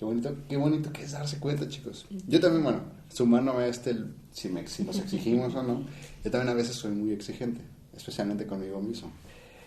Qué 0.00 0.04
bonito, 0.04 0.36
qué 0.48 0.56
bonito 0.56 0.92
que 0.92 1.02
es 1.04 1.12
darse 1.12 1.38
cuenta, 1.38 1.68
chicos. 1.68 2.06
Yo 2.26 2.40
también, 2.40 2.64
bueno, 2.64 2.80
sumando 3.08 3.56
a 3.56 3.66
este, 3.68 3.90
el- 3.90 4.12
si, 4.32 4.48
me, 4.48 4.66
si 4.66 4.82
nos 4.82 4.98
exigimos 4.98 5.54
o 5.54 5.62
no, 5.62 5.84
yo 6.24 6.30
también 6.32 6.48
a 6.48 6.54
veces 6.54 6.74
soy 6.74 6.90
muy 6.90 7.12
exigente, 7.12 7.60
especialmente 7.96 8.44
conmigo 8.44 8.80
mismo. 8.80 9.12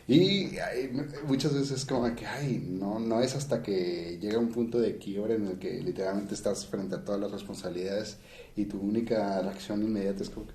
Y 0.08 0.58
ay, 0.60 0.92
muchas 1.28 1.54
veces 1.54 1.72
es 1.72 1.86
como 1.86 2.14
que, 2.16 2.28
ay, 2.28 2.64
no, 2.70 3.00
no 3.00 3.22
es 3.22 3.36
hasta 3.36 3.64
que 3.64 4.20
llega 4.22 4.38
un 4.38 4.50
punto 4.50 4.80
de 4.80 4.98
quiebre 4.98 5.36
en 5.36 5.48
el 5.48 5.58
que 5.58 5.82
literalmente 5.82 6.36
estás 6.36 6.68
frente 6.68 6.96
a 6.96 7.04
todas 7.04 7.20
las 7.20 7.32
responsabilidades 7.32 8.18
y 8.56 8.66
tu 8.66 8.80
única 8.80 9.42
reacción 9.42 9.82
inmediata 9.82 10.22
es 10.22 10.30
como 10.30 10.46
que, 10.48 10.54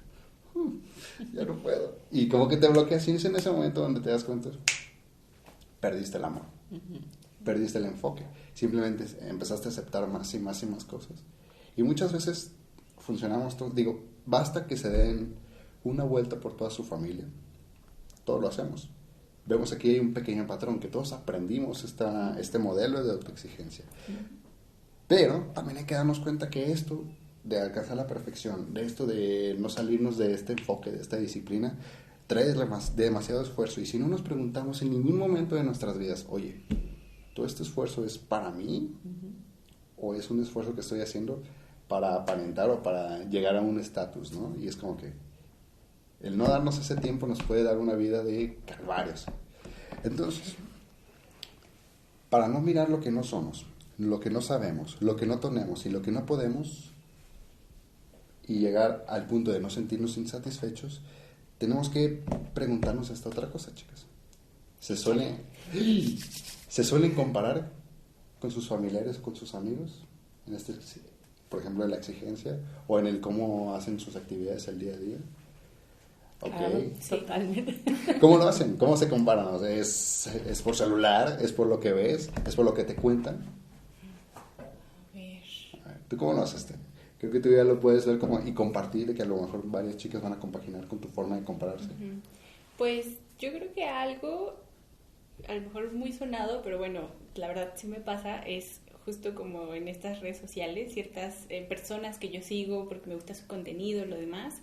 "Uh, 0.55 0.73
ya 1.35 1.45
no 1.45 1.61
puedo. 1.61 1.97
Y 2.13 2.29
como 2.29 2.47
que 2.49 2.59
te 2.59 2.69
bloqueas 2.69 3.09
y 3.09 3.13
es 3.13 3.25
en 3.25 3.35
ese 3.35 3.51
momento 3.51 3.81
donde 3.81 4.01
te 4.01 4.11
das 4.11 4.23
cuenta, 4.23 4.51
perdiste 5.81 6.19
el 6.19 6.25
amor 6.25 6.45
perdiste 7.45 7.79
el 7.79 7.87
enfoque. 7.87 8.25
Simplemente 8.55 9.05
empezaste 9.29 9.69
a 9.69 9.71
aceptar 9.71 10.07
más 10.09 10.33
y 10.35 10.39
más 10.39 10.63
y 10.63 10.67
más 10.67 10.85
cosas. 10.85 11.23
Y 11.77 11.83
muchas 11.83 12.13
veces 12.13 12.53
funcionamos 12.99 13.57
todos. 13.57 13.75
Digo, 13.75 14.05
basta 14.27 14.67
que 14.67 14.77
se 14.77 14.91
den 14.91 15.35
una 15.85 16.05
vuelta 16.05 16.41
por 16.41 16.57
toda 16.57 16.71
su 16.71 16.85
familia. 16.85 17.27
Todo 18.25 18.41
lo 18.41 18.49
hacemos. 18.49 18.91
Vemos 19.47 19.73
aquí 19.73 19.91
hay 19.91 19.99
un 20.01 20.13
pequeño 20.15 20.47
patrón 20.47 20.79
que 20.79 20.89
todos 20.89 21.13
aprendimos 21.13 21.83
esta, 21.85 22.39
este 22.39 22.59
modelo 22.59 23.03
de 23.03 23.13
autoexigencia. 23.13 23.85
Pero 25.09 25.51
también 25.55 25.79
hay 25.79 25.85
que 25.85 25.95
darnos 25.95 26.21
cuenta 26.21 26.51
que 26.51 26.71
esto 26.71 27.05
de 27.43 27.59
alcanzar 27.61 27.97
la 27.97 28.07
perfección, 28.07 28.75
de 28.75 28.85
esto 28.85 29.07
de 29.07 29.57
no 29.59 29.69
salirnos 29.69 30.19
de 30.19 30.35
este 30.35 30.53
enfoque, 30.53 30.93
de 30.93 31.01
esta 31.01 31.17
disciplina, 31.17 31.79
trae 32.27 32.55
demas- 32.55 32.95
demasiado 32.95 33.43
esfuerzo. 33.43 33.81
Y 33.81 33.87
si 33.87 33.99
no 33.99 34.07
nos 34.07 34.23
preguntamos 34.23 34.83
en 34.83 34.91
ningún 34.91 35.19
momento 35.19 35.57
de 35.57 35.65
nuestras 35.65 35.99
vidas, 35.99 36.27
oye, 36.29 36.63
¿todo 37.35 37.47
este 37.47 37.63
esfuerzo 37.65 38.05
es 38.05 38.19
para 38.19 38.51
mí? 38.53 38.95
¿O 39.97 40.15
es 40.15 40.31
un 40.31 40.41
esfuerzo 40.41 40.75
que 40.75 40.81
estoy 40.83 41.01
haciendo 41.01 41.43
para 41.89 42.15
aparentar 42.15 42.71
o 42.71 42.83
para 42.83 43.25
llegar 43.25 43.57
a 43.57 43.63
un 43.63 43.81
estatus, 43.81 44.33
¿no? 44.33 44.55
Y 44.61 44.69
es 44.69 44.77
como 44.77 44.97
que 44.97 45.13
el 46.21 46.37
no 46.37 46.45
darnos 46.47 46.79
ese 46.79 46.97
tiempo 46.97 47.27
nos 47.27 47.43
puede 47.43 47.63
dar 47.63 47.79
una 47.79 47.95
vida 47.95 48.23
de 48.23 48.59
calvarios. 48.67 49.27
Entonces, 50.05 50.57
para 52.29 52.49
no 52.49 52.61
mirar 52.61 52.91
lo 52.91 53.01
que 53.01 53.11
no 53.11 53.23
somos, 53.23 53.67
lo 53.99 54.21
que 54.21 54.31
no 54.31 54.41
sabemos, 54.41 54.97
lo 55.01 55.17
que 55.17 55.27
no 55.27 55.41
tenemos 55.41 55.87
y 55.87 55.91
lo 55.91 56.03
que 56.03 56.13
no 56.13 56.27
podemos, 56.27 56.93
y 58.47 58.59
llegar 58.59 59.05
al 59.09 59.27
punto 59.27 59.53
de 59.53 59.61
no 59.61 59.71
sentirnos 59.71 60.17
insatisfechos, 60.17 61.03
tenemos 61.59 61.89
que 61.89 62.23
preguntarnos 62.55 63.11
esta 63.11 63.29
otra 63.29 63.51
cosa, 63.51 63.75
chicas. 63.75 64.07
Se 64.81 64.97
suele, 64.97 65.37
se 66.69 66.85
suelen 66.85 67.15
comparar 67.15 67.71
con 68.41 68.51
sus 68.51 68.67
familiares 68.67 69.19
con 69.19 69.37
sus 69.37 69.55
amigos, 69.55 70.01
este, 70.51 70.75
por 71.49 71.61
ejemplo, 71.61 71.85
en 71.85 71.91
la 71.91 71.97
exigencia 71.97 72.59
o 72.89 72.99
en 72.99 73.07
el 73.07 73.21
cómo 73.21 73.75
hacen 73.75 74.01
sus 74.01 74.17
actividades 74.17 74.67
el 74.69 74.79
día 74.79 74.95
a 74.95 74.97
día. 74.97 75.19
Ok. 76.41 76.51
Claro, 76.57 76.81
Sí. 77.01 77.11
totalmente. 77.11 77.81
¿Cómo 78.21 78.39
lo 78.39 78.49
hacen? 78.49 78.77
¿Cómo 78.77 78.97
se 78.97 79.09
comparan? 79.09 79.47
O 79.47 79.59
sea, 79.59 79.71
¿es, 79.71 80.27
¿Es 80.49 80.63
por 80.63 80.75
celular? 80.77 81.39
¿Es 81.41 81.53
por 81.53 81.67
lo 81.67 81.81
que 81.81 81.93
ves? 81.93 82.31
¿Es 82.47 82.57
por 82.57 82.65
lo 82.65 82.73
que 82.75 82.85
te 82.85 82.95
cuentan? 82.95 83.45
A 84.57 84.63
ver. 85.15 85.43
¿Tú 86.09 86.17
cómo 86.17 86.33
lo 86.33 86.43
haces? 86.43 86.67
Creo 87.19 87.31
que 87.31 87.41
tú 87.41 87.51
ya 87.51 87.65
lo 87.65 87.79
puedes 87.81 88.07
ver 88.07 88.19
como 88.19 88.41
y 88.41 88.53
compartir 88.53 89.07
de 89.07 89.15
que 89.15 89.23
a 89.23 89.27
lo 89.27 89.41
mejor 89.43 89.63
varias 89.65 89.97
chicas 89.99 90.23
van 90.23 90.33
a 90.33 90.39
compaginar 90.39 90.87
con 90.89 90.99
tu 90.99 91.09
forma 91.09 91.37
de 91.37 91.45
compararse. 91.45 91.87
Ujú. 91.87 92.21
Pues 92.79 93.07
yo 93.39 93.51
creo 93.53 93.73
que 93.75 93.85
algo, 93.85 94.57
a 95.47 95.55
lo 95.55 95.61
mejor 95.61 95.93
muy 95.93 96.13
sonado, 96.13 96.63
pero 96.63 96.79
bueno, 96.79 97.09
la 97.35 97.49
verdad 97.49 97.73
sí 97.77 97.87
me 97.87 98.01
pasa, 98.01 98.39
es 98.39 98.81
justo 99.05 99.35
como 99.35 99.75
en 99.75 99.89
estas 99.89 100.21
redes 100.21 100.39
sociales, 100.39 100.95
ciertas 100.95 101.45
eh, 101.51 101.63
personas 101.69 102.19
que 102.19 102.31
yo 102.31 102.41
sigo 102.43 102.89
porque 102.89 103.09
me 103.09 103.15
gusta 103.17 103.35
su 103.35 103.47
contenido, 103.47 104.07
lo 104.07 104.17
demás, 104.17 104.61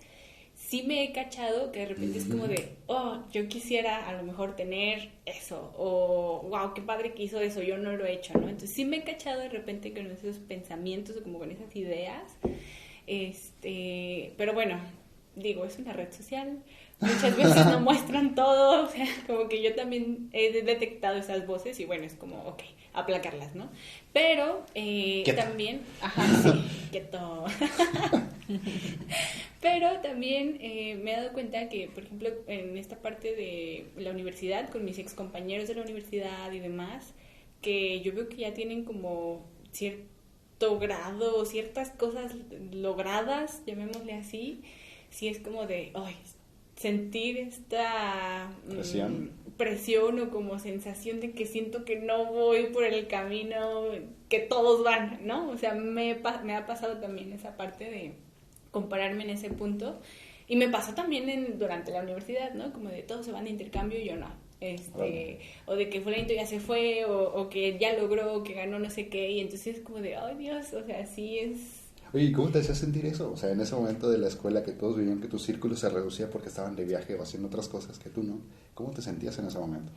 sí 0.67 0.83
me 0.83 1.01
he 1.01 1.13
cachado 1.13 1.71
que 1.71 1.79
de 1.79 1.85
repente 1.85 2.17
es 2.17 2.25
como 2.25 2.45
de, 2.45 2.75
oh, 2.87 3.19
yo 3.31 3.47
quisiera 3.47 4.05
a 4.09 4.11
lo 4.11 4.23
mejor 4.23 4.57
tener 4.57 5.11
eso, 5.25 5.73
o 5.77 6.45
wow, 6.49 6.73
qué 6.73 6.81
padre 6.81 7.13
que 7.13 7.23
hizo 7.23 7.39
eso, 7.39 7.61
yo 7.61 7.77
no 7.77 7.95
lo 7.95 8.05
he 8.05 8.11
hecho, 8.11 8.33
¿no? 8.33 8.49
Entonces 8.49 8.71
sí 8.71 8.83
me 8.83 8.97
he 8.97 9.03
cachado 9.03 9.39
de 9.39 9.47
repente 9.47 9.93
con 9.93 10.11
esos 10.11 10.39
pensamientos 10.39 11.15
o 11.15 11.23
como 11.23 11.39
con 11.39 11.51
esas 11.51 11.73
ideas, 11.73 12.21
este, 13.07 14.33
pero 14.35 14.53
bueno, 14.53 14.77
digo, 15.37 15.63
es 15.63 15.79
una 15.79 15.93
red 15.93 16.11
social, 16.11 16.57
muchas 16.99 17.37
veces 17.37 17.65
no 17.67 17.79
muestran 17.87 18.35
todo, 18.35 18.87
o 18.87 18.89
sea, 18.89 19.07
como 19.25 19.47
que 19.47 19.63
yo 19.63 19.73
también 19.73 20.29
he 20.33 20.51
detectado 20.63 21.15
esas 21.15 21.47
voces 21.47 21.79
y 21.79 21.85
bueno, 21.85 22.03
es 22.03 22.15
como, 22.15 22.43
ok, 22.43 22.63
aplacarlas, 22.93 23.55
¿no? 23.55 23.69
Pero 24.11 24.65
eh, 24.75 25.23
también, 25.33 25.79
ajá, 26.01 26.25
sí, 26.43 26.89
quieto. 26.91 27.45
Pero 29.69 29.99
también 29.99 30.57
eh, 30.61 30.95
me 31.03 31.11
he 31.11 31.17
dado 31.17 31.33
cuenta 31.33 31.67
que, 31.67 31.89
por 31.89 32.03
ejemplo, 32.03 32.29
en 32.47 32.77
esta 32.77 33.01
parte 33.01 33.35
de 33.35 33.89
la 33.97 34.11
universidad, 34.11 34.69
con 34.69 34.85
mis 34.85 34.97
ex 34.97 35.13
compañeros 35.13 35.67
de 35.67 35.75
la 35.75 35.81
universidad 35.81 36.51
y 36.53 36.59
demás, 36.59 37.13
que 37.61 37.99
yo 37.99 38.13
veo 38.13 38.29
que 38.29 38.37
ya 38.37 38.53
tienen 38.53 38.85
como 38.85 39.45
cierto 39.73 40.79
grado, 40.79 41.45
ciertas 41.45 41.89
cosas 41.89 42.33
logradas, 42.71 43.61
llamémosle 43.65 44.13
así, 44.13 44.61
sí 45.09 45.27
es 45.27 45.39
como 45.39 45.67
de, 45.67 45.91
ay, 45.95 46.15
sentir 46.77 47.37
esta 47.37 48.49
mm, 48.67 48.69
Presión. 48.69 49.31
presión 49.57 50.19
o 50.21 50.29
como 50.29 50.59
sensación 50.59 51.19
de 51.19 51.31
que 51.31 51.45
siento 51.45 51.83
que 51.83 51.97
no 51.97 52.31
voy 52.31 52.67
por 52.67 52.85
el 52.85 53.07
camino 53.07 53.83
que 54.29 54.39
todos 54.39 54.83
van, 54.85 55.19
¿no? 55.27 55.49
O 55.49 55.57
sea, 55.57 55.73
me, 55.73 56.21
me 56.45 56.55
ha 56.55 56.65
pasado 56.65 56.99
también 56.99 57.33
esa 57.33 57.57
parte 57.57 57.83
de 57.83 58.26
compararme 58.71 59.23
en 59.23 59.31
ese 59.31 59.49
punto. 59.49 59.99
Y 60.47 60.55
me 60.55 60.69
pasó 60.69 60.93
también 60.93 61.29
en, 61.29 61.59
durante 61.59 61.91
la 61.91 62.01
universidad, 62.01 62.53
¿no? 62.53 62.71
Como 62.71 62.89
de 62.89 63.03
todos 63.03 63.25
se 63.25 63.31
van 63.31 63.43
de 63.45 63.51
intercambio 63.51 63.99
y 63.99 64.05
yo 64.05 64.15
no. 64.15 64.31
Este, 64.59 65.39
o 65.67 65.75
de 65.75 65.87
que 65.89 66.01
fulanito 66.01 66.33
ya 66.33 66.47
se 66.47 66.59
fue, 66.59 67.05
o, 67.05 67.33
o 67.33 67.49
que 67.49 67.77
ya 67.77 67.93
logró, 67.93 68.43
que 68.43 68.53
ganó 68.53 68.79
no 68.79 68.89
sé 68.89 69.07
qué, 69.07 69.29
y 69.29 69.39
entonces 69.39 69.77
es 69.77 69.83
como 69.83 69.99
de, 69.99 70.15
ay 70.15 70.35
Dios, 70.37 70.73
o 70.73 70.83
sea, 70.83 71.05
sí 71.05 71.37
es... 71.37 71.59
Oye, 72.13 72.25
¿y 72.25 72.31
cómo 72.31 72.49
te 72.49 72.59
hacía 72.59 72.73
sentir 72.73 73.05
eso? 73.05 73.31
O 73.31 73.37
sea, 73.37 73.51
en 73.51 73.59
ese 73.59 73.75
momento 73.75 74.09
de 74.09 74.17
la 74.17 74.27
escuela 74.27 74.63
que 74.63 74.71
todos 74.71 74.97
vivían 74.97 75.21
que 75.21 75.27
tu 75.27 75.37
círculo 75.37 75.75
se 75.75 75.89
reducía 75.89 76.29
porque 76.29 76.47
estaban 76.47 76.75
de 76.75 76.85
viaje 76.85 77.13
o 77.15 77.21
haciendo 77.21 77.49
otras 77.49 77.67
cosas 77.67 77.99
que 77.99 78.09
tú 78.09 78.23
no. 78.23 78.39
¿Cómo 78.73 78.91
te 78.91 79.01
sentías 79.01 79.37
en 79.39 79.47
ese 79.47 79.59
momento? 79.59 79.91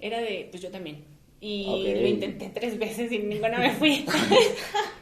Era 0.00 0.18
de, 0.18 0.48
pues 0.50 0.62
yo 0.62 0.70
también. 0.70 1.04
Y 1.40 1.64
lo 1.64 2.06
intenté 2.06 2.50
tres 2.52 2.78
veces 2.78 3.12
y 3.12 3.20
ninguna 3.20 3.58
me 3.58 3.70
fui. 3.70 4.04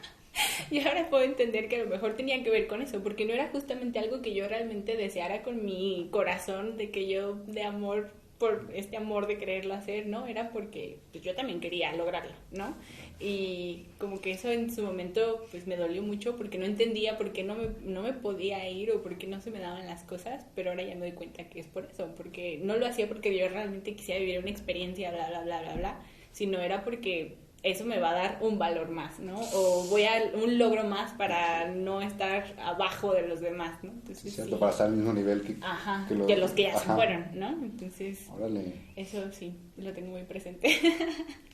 y 0.70 0.80
ahora 0.80 1.08
puedo 1.08 1.25
entender 1.25 1.68
que 1.68 1.76
a 1.76 1.85
lo 1.85 1.90
mejor 1.90 2.14
tenía 2.14 2.42
que 2.42 2.50
ver 2.50 2.66
con 2.66 2.82
eso, 2.82 3.02
porque 3.02 3.25
no 3.25 3.32
era 3.32 3.49
justamente 3.49 3.99
algo 3.99 4.23
que 4.23 4.35
yo 4.35 4.49
realmente 4.49 4.96
deseara 4.96 5.42
con 5.42 5.64
mi 5.64 6.08
corazón, 6.11 6.76
de 6.76 6.90
que 6.90 7.08
yo 7.08 7.35
de 7.46 7.62
amor, 7.62 8.11
por 8.38 8.68
este 8.75 8.96
amor 8.96 9.26
de 9.26 9.38
quererlo 9.38 9.75
hacer, 9.75 10.06
¿no? 10.06 10.26
Era 10.26 10.50
porque 10.50 10.99
pues, 11.12 11.25
yo 11.25 11.35
también 11.35 11.61
quería 11.61 11.94
lograrlo, 11.94 12.32
¿no? 12.52 12.76
Y 13.18 13.87
como 13.99 14.20
que 14.20 14.32
eso 14.32 14.50
en 14.50 14.70
su 14.70 14.82
momento 14.82 15.46
pues 15.50 15.66
me 15.66 15.76
dolió 15.76 16.02
mucho 16.02 16.37
porque 16.37 16.58
no 16.58 16.66
entendía 16.66 17.16
por 17.16 17.32
qué 17.32 17.44
no 17.44 17.54
me, 17.54 17.68
no 17.82 18.02
me 18.02 18.12
podía 18.12 18.68
ir 18.68 18.90
o 18.90 19.02
por 19.02 19.16
qué 19.16 19.26
no 19.26 19.40
se 19.40 19.50
me 19.50 19.58
daban 19.58 19.87
las 19.87 20.02
cosas, 20.02 20.44
pero 20.54 20.70
ahora 20.70 20.82
ya 20.82 20.94
me 20.94 21.06
doy 21.06 21.12
cuenta 21.12 21.49
que 21.49 21.61
es 21.61 21.66
por 21.66 21.87
eso, 21.87 22.12
porque 22.16 22.61
no 22.62 22.76
lo 22.76 22.87
hacía 22.87 23.08
porque 23.08 23.37
yo 23.37 23.49
realmente 23.49 23.94
quisiera 23.94 24.20
vivir 24.20 24.38
una 24.38 24.50
experiencia, 24.50 25.11
bla, 25.11 25.28
bla, 25.28 25.42
bla, 25.42 25.62
bla, 25.62 25.75
bla, 25.76 26.00
sino 26.32 26.61
era 26.61 26.85
porque 26.85 27.37
eso 27.66 27.85
me 27.85 27.99
va 27.99 28.11
a 28.11 28.14
dar 28.14 28.38
un 28.42 28.58
valor 28.58 28.88
más, 28.90 29.18
¿no? 29.18 29.40
O 29.52 29.85
voy 29.90 30.04
a 30.04 30.12
un 30.40 30.56
logro 30.56 30.85
más 30.85 31.12
para 31.14 31.68
no 31.68 32.00
estar 32.00 32.54
abajo 32.62 33.12
de 33.12 33.26
los 33.26 33.40
demás, 33.40 33.82
¿no? 33.82 33.90
Entonces, 33.90 34.35
¿Cierto? 34.35 34.54
sí. 34.54 34.61
Para 34.61 34.70
estar 34.70 34.87
al 34.87 34.92
mismo 34.92 35.12
nivel 35.12 35.42
que, 35.42 35.56
Ajá, 35.61 36.06
que 36.08 36.16
que 36.26 36.37
los 36.37 36.52
que 36.52 36.62
ya 36.62 36.78
se 36.78 36.87
fueron, 36.87 37.26
¿no? 37.35 37.49
Entonces, 37.49 38.28
Órale. 38.32 38.73
eso 38.94 39.32
sí, 39.32 39.56
lo 39.76 39.92
tengo 39.92 40.11
muy 40.12 40.23
presente. 40.23 40.68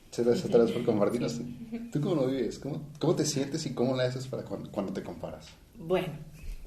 Muchas 0.06 0.26
gracias 0.26 0.44
otra 0.44 0.64
vez 0.64 0.72
por 0.72 0.84
compartirnos. 0.84 1.40
¿Tú 1.90 2.00
cómo 2.02 2.14
lo 2.16 2.26
vives? 2.26 2.58
¿Cómo, 2.58 2.82
¿Cómo 2.98 3.16
te 3.16 3.24
sientes 3.24 3.64
y 3.64 3.72
cómo 3.72 3.96
la 3.96 4.04
haces 4.04 4.26
para 4.26 4.42
cuando, 4.42 4.70
cuando 4.70 4.92
te 4.92 5.02
comparas? 5.02 5.48
Bueno, 5.78 6.08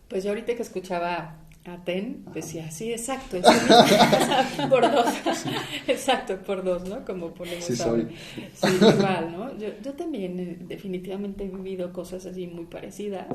pues 0.07 0.23
yo 0.23 0.31
ahorita 0.31 0.55
que 0.55 0.63
escuchaba 0.63 1.44
a 1.65 1.83
Ten, 1.83 2.23
decía, 2.33 2.69
sí, 2.71 2.91
exacto, 2.91 3.37
es 3.37 3.45
por 4.69 4.81
dos. 4.91 5.07
Exacto, 5.87 6.37
por 6.45 6.63
dos, 6.63 6.87
¿no? 6.87 7.03
Como 7.05 7.33
ponemos 7.33 7.65
Sí, 7.65 7.75
soy. 7.75 8.07
Sí, 8.53 8.67
igual, 8.95 9.31
¿no? 9.31 9.57
Yo, 9.57 9.69
yo 9.83 9.93
también 9.93 10.39
eh, 10.39 10.57
definitivamente 10.67 11.43
he 11.45 11.47
vivido 11.49 11.91
cosas 11.91 12.25
así 12.27 12.45
muy 12.47 12.65
parecidas 12.65 13.27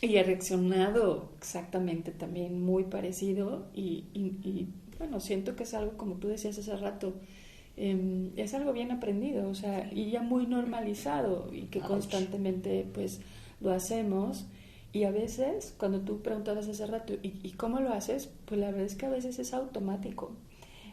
y 0.00 0.16
he 0.16 0.22
reaccionado 0.22 1.30
exactamente 1.38 2.10
también 2.10 2.60
muy 2.60 2.84
parecido 2.84 3.66
y, 3.74 4.04
y- 4.12 4.36
y, 4.44 4.66
bueno, 4.98 5.20
siento 5.20 5.56
que 5.56 5.62
es 5.62 5.74
algo 5.74 5.96
como 5.96 6.16
tú 6.16 6.28
decías 6.28 6.58
hace 6.58 6.76
rato, 6.76 7.14
em, 7.76 8.30
es 8.36 8.52
algo 8.54 8.72
bien 8.72 8.90
aprendido, 8.90 9.48
o 9.48 9.54
sea, 9.54 9.88
y 9.92 10.10
ya 10.10 10.20
muy 10.22 10.46
normalizado 10.46 11.48
y 11.52 11.62
que 11.62 11.80
constantemente 11.80 12.86
pues 12.92 13.20
lo 13.60 13.72
hacemos 13.72 14.44
y 14.92 15.04
a 15.04 15.10
veces, 15.10 15.74
cuando 15.78 16.00
tú 16.00 16.20
preguntabas 16.20 16.68
hace 16.68 16.86
rato, 16.86 17.14
¿y, 17.22 17.34
y 17.42 17.52
cómo 17.52 17.80
lo 17.80 17.92
haces? 17.92 18.28
Pues 18.44 18.60
la 18.60 18.66
verdad 18.66 18.84
es 18.84 18.94
que 18.94 19.06
a 19.06 19.10
veces 19.10 19.38
es 19.38 19.54
automático. 19.54 20.32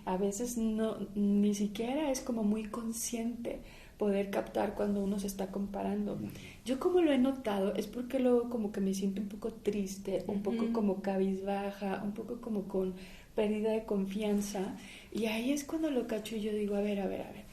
A 0.06 0.18
veces 0.18 0.58
no, 0.58 0.98
ni 1.16 1.54
siquiera 1.54 2.10
es 2.10 2.22
como 2.22 2.44
muy 2.44 2.64
consciente 2.66 3.60
poder 3.98 4.30
captar 4.30 4.76
cuando 4.76 5.02
uno 5.02 5.20
se 5.20 5.28
está 5.28 5.48
comparando. 5.48 6.18
Yo 6.64 6.80
como 6.80 7.02
lo 7.02 7.12
he 7.12 7.18
notado 7.18 7.76
es 7.76 7.88
porque 7.88 8.20
luego 8.20 8.50
como 8.50 8.72
que 8.72 8.80
me 8.80 8.94
siento 8.94 9.22
un 9.22 9.28
poco 9.28 9.52
triste, 9.52 10.24
un 10.28 10.42
poco 10.42 10.72
como 10.72 11.02
cabizbaja, 11.02 12.02
un 12.02 12.14
poco 12.14 12.40
como 12.40 12.64
con 12.64 12.94
pérdida 13.36 13.72
de 13.72 13.84
confianza. 13.84 14.78
Y 15.12 15.26
ahí 15.26 15.52
es 15.52 15.66
cuando 15.66 15.92
lo 15.92 16.08
cacho 16.08 16.38
y 16.38 16.42
yo 16.42 16.54
digo, 16.54 16.76
a 16.76 16.82
ver, 16.82 17.02
a 17.02 17.08
ver, 17.08 17.22
a 17.24 17.32
ver, 17.32 17.44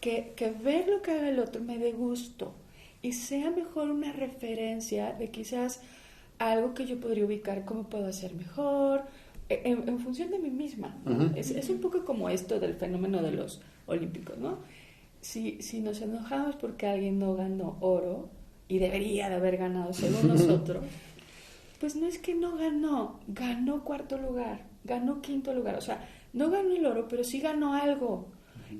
que, 0.00 0.34
que 0.36 0.50
ver 0.50 0.88
lo 0.88 1.00
que 1.00 1.12
haga 1.12 1.30
el 1.30 1.38
otro 1.38 1.62
me 1.62 1.78
dé 1.78 1.92
gusto 1.92 2.52
y 3.02 3.12
sea 3.12 3.50
mejor 3.50 3.90
una 3.90 4.12
referencia 4.12 5.12
de 5.12 5.30
quizás 5.30 5.80
algo 6.38 6.74
que 6.74 6.86
yo 6.86 7.00
podría 7.00 7.24
ubicar 7.24 7.64
cómo 7.64 7.84
puedo 7.84 8.06
hacer 8.06 8.34
mejor, 8.34 9.02
e, 9.48 9.62
en, 9.64 9.88
en 9.88 9.98
función 10.00 10.30
de 10.30 10.38
mí 10.38 10.50
misma. 10.50 10.96
¿no? 11.04 11.26
Ujú. 11.26 11.36
es, 11.36 11.50
es 11.50 11.68
un 11.70 11.80
poco 11.80 12.04
como 12.04 12.28
esto 12.28 12.60
del 12.60 12.74
fenómeno 12.74 13.22
de 13.22 13.32
los 13.32 13.60
olímpicos, 13.86 14.38
¿no? 14.38 14.58
Si, 15.20 15.60
si 15.60 15.80
nos 15.80 16.00
enojamos 16.00 16.56
porque 16.56 16.86
alguien 16.86 17.18
no 17.18 17.34
ganó 17.34 17.76
oro 17.80 18.30
y 18.68 18.78
debería 18.78 19.28
de 19.28 19.34
haber 19.36 19.56
ganado 19.58 19.92
según 19.92 20.28
nosotros, 20.34 20.84
pues 21.78 21.96
no 21.96 22.06
es 22.06 22.18
que 22.18 22.34
no 22.34 22.56
ganó, 22.56 23.20
ganó 23.28 23.84
cuarto 23.84 24.16
lugar, 24.18 24.64
ganó 24.84 25.20
quinto 25.22 25.52
lugar, 25.54 25.76
o 25.76 25.80
sea, 25.80 26.06
no 26.32 26.50
ganó 26.50 26.74
el 26.74 26.86
oro, 26.86 27.06
pero 27.08 27.24
sí 27.24 27.40
ganó 27.40 27.74
algo. 27.74 28.28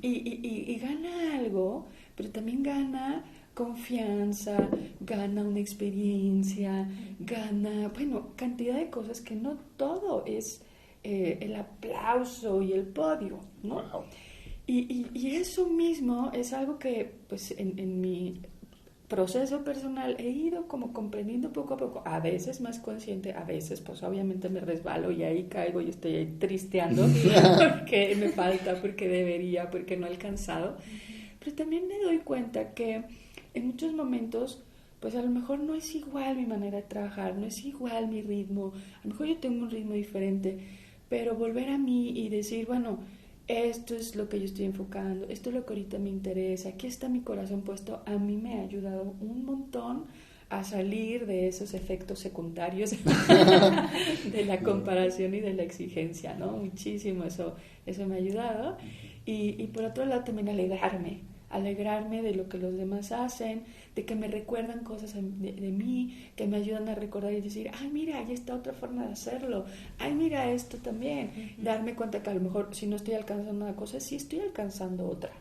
Y, 0.03 0.09
y, 0.09 0.41
y- 0.47 0.71
y 0.73 0.79
gana 0.79 1.35
algo, 1.35 1.89
pero 2.15 2.31
también 2.31 2.63
gana 2.63 3.25
confianza, 3.61 4.71
gana 5.01 5.43
una 5.43 5.61
experiencia, 5.61 6.89
gana, 7.19 7.89
bueno, 7.89 8.29
cantidad 8.35 8.77
de 8.77 8.89
cosas 8.89 9.21
que 9.21 9.35
no 9.35 9.59
todo 9.77 10.25
es 10.25 10.63
eh, 11.05 11.37
el 11.43 11.55
aplauso 11.57 12.63
y 12.63 12.73
el 12.73 12.85
podio, 12.85 13.41
¿no? 13.63 13.83
Y, 14.67 15.09
y, 15.13 15.37
eso 15.37 15.67
mismo 15.67 16.31
es 16.33 16.55
algo 16.55 16.79
que, 16.79 17.13
pues, 17.29 17.51
en, 17.59 17.79
en 17.79 18.01
mi 18.01 18.41
proceso 19.09 19.63
personal 19.63 20.17
he 20.19 20.31
ido 20.31 20.67
como 20.67 20.95
comprendiendo 20.95 21.53
poco 21.53 21.75
a 21.75 21.77
poco, 21.77 22.03
a 22.07 22.19
veces 22.19 22.63
más 22.63 22.79
consciente, 22.79 23.35
a 23.35 23.45
veces 23.45 23.81
pues 23.83 24.03
obviamente 24.05 24.49
me 24.49 24.61
resbalo 24.61 25.11
y 25.11 25.25
ahí 25.25 25.49
caigo 25.51 25.81
y 25.83 25.91
estoy 25.91 26.15
ahí 26.15 26.37
tristeando 26.39 27.03
porque 27.59 28.17
me 28.19 28.29
falta, 28.29 28.81
porque 28.81 29.09
debería, 29.09 29.69
porque 29.69 29.97
no 29.99 30.07
he 30.07 30.11
alcanzado, 30.11 30.77
pero 31.41 31.57
también 31.57 31.89
me 31.89 31.99
doy 31.99 32.19
cuenta 32.19 32.73
que 32.73 33.03
en 33.55 33.67
muchos 33.67 33.93
momentos 33.93 34.63
pues 35.01 35.15
a 35.15 35.23
lo 35.23 35.31
mejor 35.31 35.61
no 35.61 35.75
es 35.75 35.95
igual 35.95 36.37
mi 36.37 36.47
manera 36.47 36.77
de 36.77 36.83
trabajar, 36.83 37.35
no 37.35 37.47
es 37.47 37.65
igual 37.65 38.09
mi 38.09 38.21
ritmo, 38.21 38.73
a 39.03 39.07
lo 39.07 39.11
mejor 39.11 39.27
yo 39.27 39.37
tengo 39.39 39.65
un 39.65 39.71
ritmo 39.71 39.95
diferente, 39.95 40.59
pero 41.09 41.35
volver 41.35 41.71
a 41.71 41.79
mí 41.79 42.11
y 42.11 42.29
decir, 42.29 42.67
bueno, 42.67 42.99
esto 43.49 43.95
es 43.95 44.15
lo 44.15 44.29
que 44.29 44.39
yo 44.39 44.45
estoy 44.45 44.67
enfocando, 44.67 45.27
esto 45.29 45.49
es 45.49 45.57
lo 45.57 45.65
que 45.65 45.73
ahorita 45.73 45.99
me 45.99 46.11
interesa, 46.11 46.69
aquí 46.69 46.87
está 46.87 47.09
mi 47.09 47.21
corazón 47.21 47.63
puesto, 47.63 48.03
a 48.05 48.19
mí 48.19 48.37
me 48.37 48.61
ha 48.61 48.63
ayudado 48.63 49.15
un 49.21 49.45
montón 49.45 50.05
a 50.51 50.65
salir 50.65 51.27
de 51.27 51.49
esos 51.49 51.75
efectos 51.75 52.19
secundarios 52.19 52.91
de 54.33 54.45
la 54.45 54.61
comparación 54.61 55.35
y 55.35 55.41
de 55.41 55.55
la 55.55 55.63
exigencia, 55.63 56.35
¿no? 56.35 56.53
Muchísimo, 56.53 57.25
eso, 57.25 57.55
eso 57.87 58.05
me 58.07 58.17
ha 58.17 58.19
ayudado. 58.19 58.77
Y, 59.25 59.63
y 59.63 59.69
por 59.69 59.85
otro 59.85 60.05
lado 60.07 60.25
también 60.25 60.49
alegrarme, 60.49 61.21
alegrarme 61.51 62.23
de 62.23 62.35
lo 62.35 62.49
que 62.49 62.59
los 62.59 62.77
demás 62.77 63.13
hacen, 63.13 63.65
de 63.95 64.05
que 64.05 64.15
me 64.15 64.29
recuerdan 64.29 64.85
cosas 64.85 65.15
de, 65.15 65.21
mí, 65.23 66.31
que 66.37 66.47
me 66.47 66.57
ayudan 66.57 66.89
a 66.89 66.95
recordar 66.95 67.33
y 67.33 67.41
decir, 67.41 67.71
ay, 67.79 67.91
mira, 67.93 68.19
ahí 68.19 68.33
está 68.33 68.55
otra 68.55 68.73
forma 68.73 69.07
de 69.07 69.13
hacerlo, 69.13 69.67
ay, 69.99 70.15
mira 70.15 70.51
esto 70.51 70.79
también, 70.79 71.55
darme 71.59 71.95
cuenta 71.95 72.23
que 72.23 72.31
a 72.31 72.35
lo 72.35 72.41
mejor 72.41 72.69
si 72.73 72.87
no 72.87 72.97
estoy 72.97 73.15
alcanzando 73.15 73.65
una 73.65 73.77
cosa, 73.77 74.01
sí 74.01 74.17
estoy 74.17 74.41
alcanzando 74.41 75.09
otra. 75.09 75.33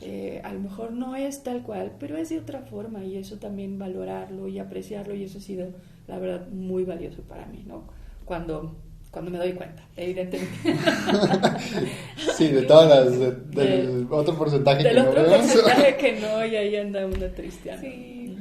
Eh, 0.00 0.40
a 0.44 0.52
lo 0.52 0.60
mejor 0.60 0.92
no 0.92 1.14
es 1.14 1.42
tal 1.44 1.62
cual, 1.62 1.92
pero 1.98 2.16
es 2.16 2.28
de 2.30 2.38
otra 2.38 2.62
forma 2.62 3.04
y 3.04 3.16
eso 3.16 3.38
también 3.38 3.78
valorarlo 3.78 4.48
y 4.48 4.58
apreciarlo 4.58 5.14
y 5.14 5.24
eso 5.24 5.38
ha 5.38 5.40
sido, 5.40 5.68
la 6.08 6.18
verdad, 6.18 6.48
muy 6.48 6.84
valioso 6.84 7.22
para 7.22 7.46
mí, 7.46 7.64
¿no? 7.66 7.84
Cuando 8.24 8.76
cuando 9.12 9.30
me 9.30 9.36
doy 9.36 9.52
cuenta, 9.52 9.86
evidentemente. 9.94 10.56
sí, 12.34 12.48
de 12.48 12.62
todas 12.62 12.88
las, 12.88 13.50
del 13.50 14.06
otro 14.10 14.34
porcentaje 14.34 14.82
del 14.82 14.94
que 14.94 15.00
otro 15.02 15.22
no 15.22 15.28
porcentaje 15.28 15.96
que 15.98 16.12
no, 16.18 16.46
y 16.46 16.56
ahí 16.56 16.76
anda 16.76 17.04
una 17.06 17.28
tristiana. 17.28 17.82
Sí. 17.82 18.38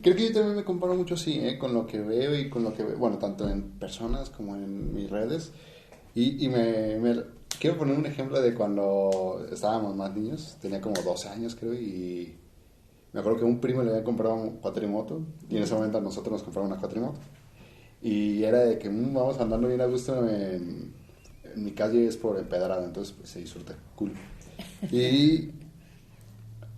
Creo 0.00 0.14
que 0.14 0.28
yo 0.28 0.32
también 0.32 0.56
me 0.56 0.64
comparo 0.64 0.94
mucho 0.94 1.14
así, 1.14 1.40
¿eh? 1.40 1.58
con 1.58 1.74
lo 1.74 1.86
que 1.88 1.98
veo 1.98 2.38
y 2.38 2.48
con 2.48 2.62
lo 2.62 2.72
que 2.72 2.84
veo, 2.84 2.96
bueno, 2.98 3.18
tanto 3.18 3.48
en 3.48 3.62
personas 3.80 4.30
como 4.30 4.54
en 4.54 4.94
mis 4.94 5.10
redes. 5.10 5.52
Y, 6.14 6.44
y 6.44 6.48
me, 6.48 6.96
me, 6.98 7.22
quiero 7.58 7.76
poner 7.76 7.98
un 7.98 8.06
ejemplo 8.06 8.40
de 8.40 8.54
cuando 8.54 9.44
estábamos 9.50 9.96
más 9.96 10.14
niños, 10.14 10.56
tenía 10.62 10.80
como 10.80 11.02
12 11.02 11.28
años 11.30 11.56
creo, 11.56 11.74
y 11.74 12.36
me 13.12 13.20
acuerdo 13.20 13.40
que 13.40 13.44
un 13.44 13.60
primo 13.60 13.82
le 13.82 13.90
había 13.90 14.04
comprado 14.04 14.34
un 14.34 14.58
cuatrimoto, 14.58 15.20
y 15.48 15.56
en 15.56 15.64
ese 15.64 15.74
momento 15.74 15.98
a 15.98 16.00
nosotros 16.00 16.32
nos 16.32 16.42
compraron 16.44 16.70
una 16.70 16.80
cuatrimoto. 16.80 17.18
Y 18.02 18.44
era 18.44 18.60
de 18.60 18.78
que 18.78 18.88
mm, 18.88 19.14
vamos 19.14 19.38
andando 19.40 19.68
bien 19.68 19.80
a 19.80 19.86
gusto 19.86 20.28
en, 20.28 20.92
mi 21.56 21.72
calle 21.72 22.06
es 22.06 22.16
por 22.16 22.38
empedrada, 22.38 22.84
entonces 22.84 23.14
pues 23.16 23.30
se 23.30 23.40
disfruta, 23.40 23.74
cool. 23.96 24.12
Y 24.90 25.50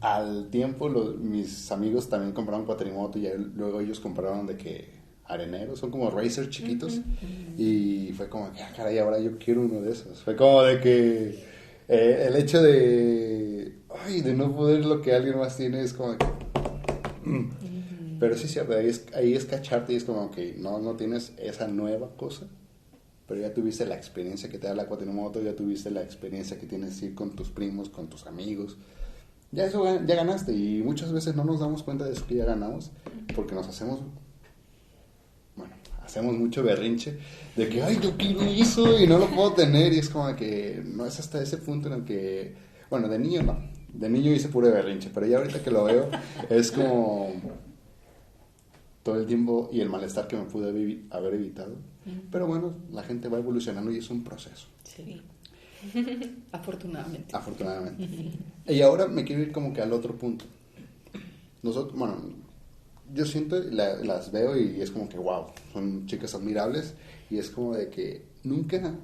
al 0.00 0.48
tiempo 0.50 0.88
los, 0.88 1.16
mis 1.18 1.70
amigos 1.70 2.08
también 2.08 2.32
compraron 2.32 2.64
cuatrimoto 2.66 3.18
y 3.18 3.28
luego 3.54 3.80
ellos 3.80 4.00
compraron 4.00 4.46
de 4.46 4.56
que 4.56 5.02
areneros, 5.24 5.78
son 5.78 5.90
como 5.90 6.10
racers 6.10 6.50
chiquitos 6.50 7.00
y 7.56 8.12
fue 8.16 8.28
como 8.28 8.52
que, 8.52 8.62
ah, 8.62 8.72
caray, 8.76 8.98
ahora 8.98 9.18
yo 9.20 9.38
quiero 9.38 9.62
uno 9.62 9.80
de 9.80 9.92
esos. 9.92 10.20
Fue 10.22 10.36
como 10.36 10.62
de 10.62 10.80
que 10.80 11.44
eh, 11.88 12.26
el 12.28 12.36
hecho 12.36 12.62
de, 12.62 13.78
ay, 14.04 14.20
de 14.20 14.34
no 14.34 14.54
poder 14.54 14.84
lo 14.84 15.00
que 15.00 15.12
alguien 15.12 15.38
más 15.38 15.56
tiene 15.56 15.82
es 15.82 15.92
como 15.92 16.16
que... 16.18 16.26
Pero 18.22 18.38
sí, 18.38 18.46
cierto, 18.46 18.74
ahí 18.74 18.86
es, 18.86 19.04
ahí 19.16 19.34
es 19.34 19.46
cacharte 19.46 19.94
y 19.94 19.96
es 19.96 20.04
como 20.04 20.30
que 20.30 20.54
no, 20.56 20.78
no 20.78 20.94
tienes 20.94 21.32
esa 21.38 21.66
nueva 21.66 22.08
cosa, 22.16 22.46
pero 23.26 23.40
ya 23.40 23.52
tuviste 23.52 23.84
la 23.84 23.96
experiencia 23.96 24.48
que 24.48 24.58
te 24.58 24.68
da 24.68 24.76
la 24.76 24.86
cuatrimoto, 24.86 25.42
ya 25.42 25.56
tuviste 25.56 25.90
la 25.90 26.04
experiencia 26.04 26.56
que 26.56 26.68
tienes 26.68 27.02
ir 27.02 27.16
con 27.16 27.34
tus 27.34 27.50
primos, 27.50 27.88
con 27.88 28.06
tus 28.08 28.28
amigos. 28.28 28.76
Ya 29.50 29.64
eso 29.64 29.84
ya 30.06 30.14
ganaste 30.14 30.52
y 30.52 30.82
muchas 30.84 31.12
veces 31.12 31.34
no 31.34 31.42
nos 31.42 31.58
damos 31.58 31.82
cuenta 31.82 32.04
de 32.04 32.12
eso 32.12 32.24
que 32.24 32.36
ya 32.36 32.44
ganamos 32.44 32.92
porque 33.34 33.56
nos 33.56 33.66
hacemos 33.66 34.02
bueno, 35.56 35.74
hacemos 36.04 36.36
mucho 36.36 36.62
berrinche 36.62 37.18
de 37.56 37.68
que 37.68 37.82
ay, 37.82 37.98
yo 38.00 38.16
quiero 38.16 38.42
eso 38.42 39.00
y 39.00 39.08
no 39.08 39.18
lo 39.18 39.26
puedo 39.34 39.54
tener 39.54 39.92
y 39.94 39.98
es 39.98 40.08
como 40.08 40.36
que 40.36 40.80
no 40.86 41.06
es 41.06 41.18
hasta 41.18 41.42
ese 41.42 41.56
punto 41.56 41.88
en 41.88 41.94
el 41.94 42.04
que 42.04 42.54
bueno, 42.88 43.08
de 43.08 43.18
niño 43.18 43.42
no. 43.42 43.58
De 43.92 44.08
niño 44.08 44.30
hice 44.30 44.48
puro 44.48 44.70
berrinche, 44.70 45.10
pero 45.12 45.26
ya 45.26 45.38
ahorita 45.38 45.60
que 45.60 45.72
lo 45.72 45.82
veo 45.84 46.08
es 46.48 46.70
como 46.70 47.34
todo 49.02 49.16
el 49.16 49.26
tiempo 49.26 49.68
y 49.72 49.80
el 49.80 49.88
malestar 49.88 50.28
que 50.28 50.36
me 50.36 50.44
pude 50.44 50.68
haber 51.10 51.34
evitado. 51.34 51.76
Pero 52.30 52.46
bueno, 52.46 52.74
la 52.90 53.02
gente 53.02 53.28
va 53.28 53.38
evolucionando 53.38 53.92
y 53.92 53.98
es 53.98 54.10
un 54.10 54.24
proceso. 54.24 54.66
Sí. 54.84 55.22
Afortunadamente. 56.52 57.34
Afortunadamente. 57.34 58.32
y 58.66 58.80
ahora 58.80 59.06
me 59.08 59.24
quiero 59.24 59.42
ir 59.42 59.52
como 59.52 59.72
que 59.72 59.82
al 59.82 59.92
otro 59.92 60.16
punto. 60.16 60.44
Nosotros, 61.62 61.96
bueno, 61.96 62.16
yo 63.14 63.24
siento, 63.24 63.60
las 63.62 64.32
veo 64.32 64.56
y 64.56 64.80
es 64.80 64.90
como 64.90 65.08
que, 65.08 65.18
wow, 65.18 65.46
son 65.72 66.06
chicas 66.06 66.34
admirables 66.34 66.94
y 67.30 67.38
es 67.38 67.50
como 67.50 67.74
de 67.74 67.88
que 67.88 68.24
nunca 68.42 68.94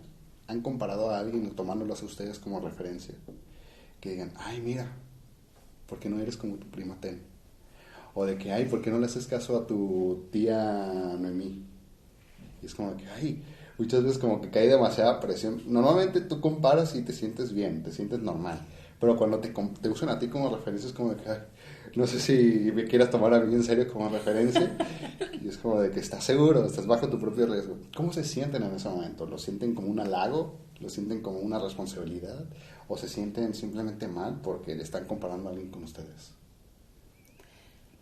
han 0.47 0.63
comparado 0.63 1.11
a 1.11 1.19
alguien 1.19 1.51
tomándolas 1.51 2.03
a 2.03 2.07
ustedes 2.07 2.39
como 2.39 2.61
referencia. 2.61 3.15
Que 4.01 4.11
digan, 4.11 4.33
ay, 4.37 4.61
mira, 4.61 4.91
¿por 5.87 5.99
qué 5.99 6.09
no 6.09 6.21
eres 6.21 6.37
como 6.37 6.57
tu 6.57 6.67
prima 6.69 6.97
Ten? 7.01 7.21
O 8.21 8.27
de 8.27 8.37
que, 8.37 8.51
ay, 8.51 8.65
¿por 8.65 8.83
qué 8.83 8.91
no 8.91 8.99
le 8.99 9.07
haces 9.07 9.29
caso 9.29 9.57
a 9.57 9.65
tu 9.65 10.27
tía 10.33 11.15
Noemí? 11.21 11.63
Y 12.61 12.67
es 12.67 12.75
como 12.75 12.97
que, 12.97 13.07
ay, 13.07 13.45
muchas 13.79 14.03
veces 14.03 14.19
como 14.19 14.41
que 14.41 14.51
cae 14.51 14.67
demasiada 14.67 15.21
presión. 15.21 15.63
Normalmente 15.69 16.21
tú 16.23 16.41
comparas 16.41 16.97
y 16.97 17.03
te 17.03 17.13
sientes 17.13 17.53
bien, 17.53 17.85
te 17.85 17.93
sientes 17.93 18.19
normal. 18.19 18.59
Pero 18.99 19.17
cuando 19.17 19.39
te, 19.39 19.55
te 19.81 19.89
usan 19.89 20.09
a 20.09 20.19
ti 20.19 20.27
como 20.27 20.51
referencia 20.51 20.89
es 20.89 20.95
como 20.95 21.11
de 21.15 21.23
que, 21.23 21.31
ay, 21.31 21.39
no 21.95 22.09
sé 22.09 22.19
si 22.19 22.73
me 22.73 22.87
quieras 22.87 23.11
tomar 23.11 23.33
a 23.35 23.39
mí 23.39 23.55
en 23.55 23.63
serio 23.63 23.87
como 23.87 24.09
referencia. 24.09 24.77
y 25.41 25.47
es 25.47 25.57
como 25.57 25.81
de 25.81 25.93
que 25.93 26.01
estás 26.01 26.25
seguro, 26.25 26.67
estás 26.67 26.89
bajo 26.89 27.07
tu 27.07 27.21
propio 27.21 27.47
riesgo. 27.47 27.79
¿Cómo 27.95 28.13
se 28.13 28.25
sienten 28.25 28.65
en 28.65 28.75
ese 28.75 28.89
momento? 28.89 29.27
¿Lo 29.27 29.39
sienten 29.39 29.77
como 29.77 29.87
un 29.87 30.01
halago? 30.01 30.57
¿Lo 30.81 30.89
sienten 30.89 31.23
como 31.23 31.39
una 31.39 31.61
responsabilidad? 31.61 32.47
¿O 32.89 32.99
se 32.99 33.09
sienten 33.09 33.55
simplemente 33.55 34.09
mal 34.09 34.41
porque 34.43 34.75
le 34.75 34.83
están 34.83 35.05
comparando 35.05 35.51
a 35.51 35.53
alguien 35.53 35.71
con 35.71 35.85
ustedes? 35.85 36.38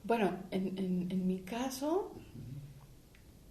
Bueno, 0.06 0.30
en, 0.52 1.08
en, 1.10 1.26
mi 1.26 1.40
caso, 1.40 2.12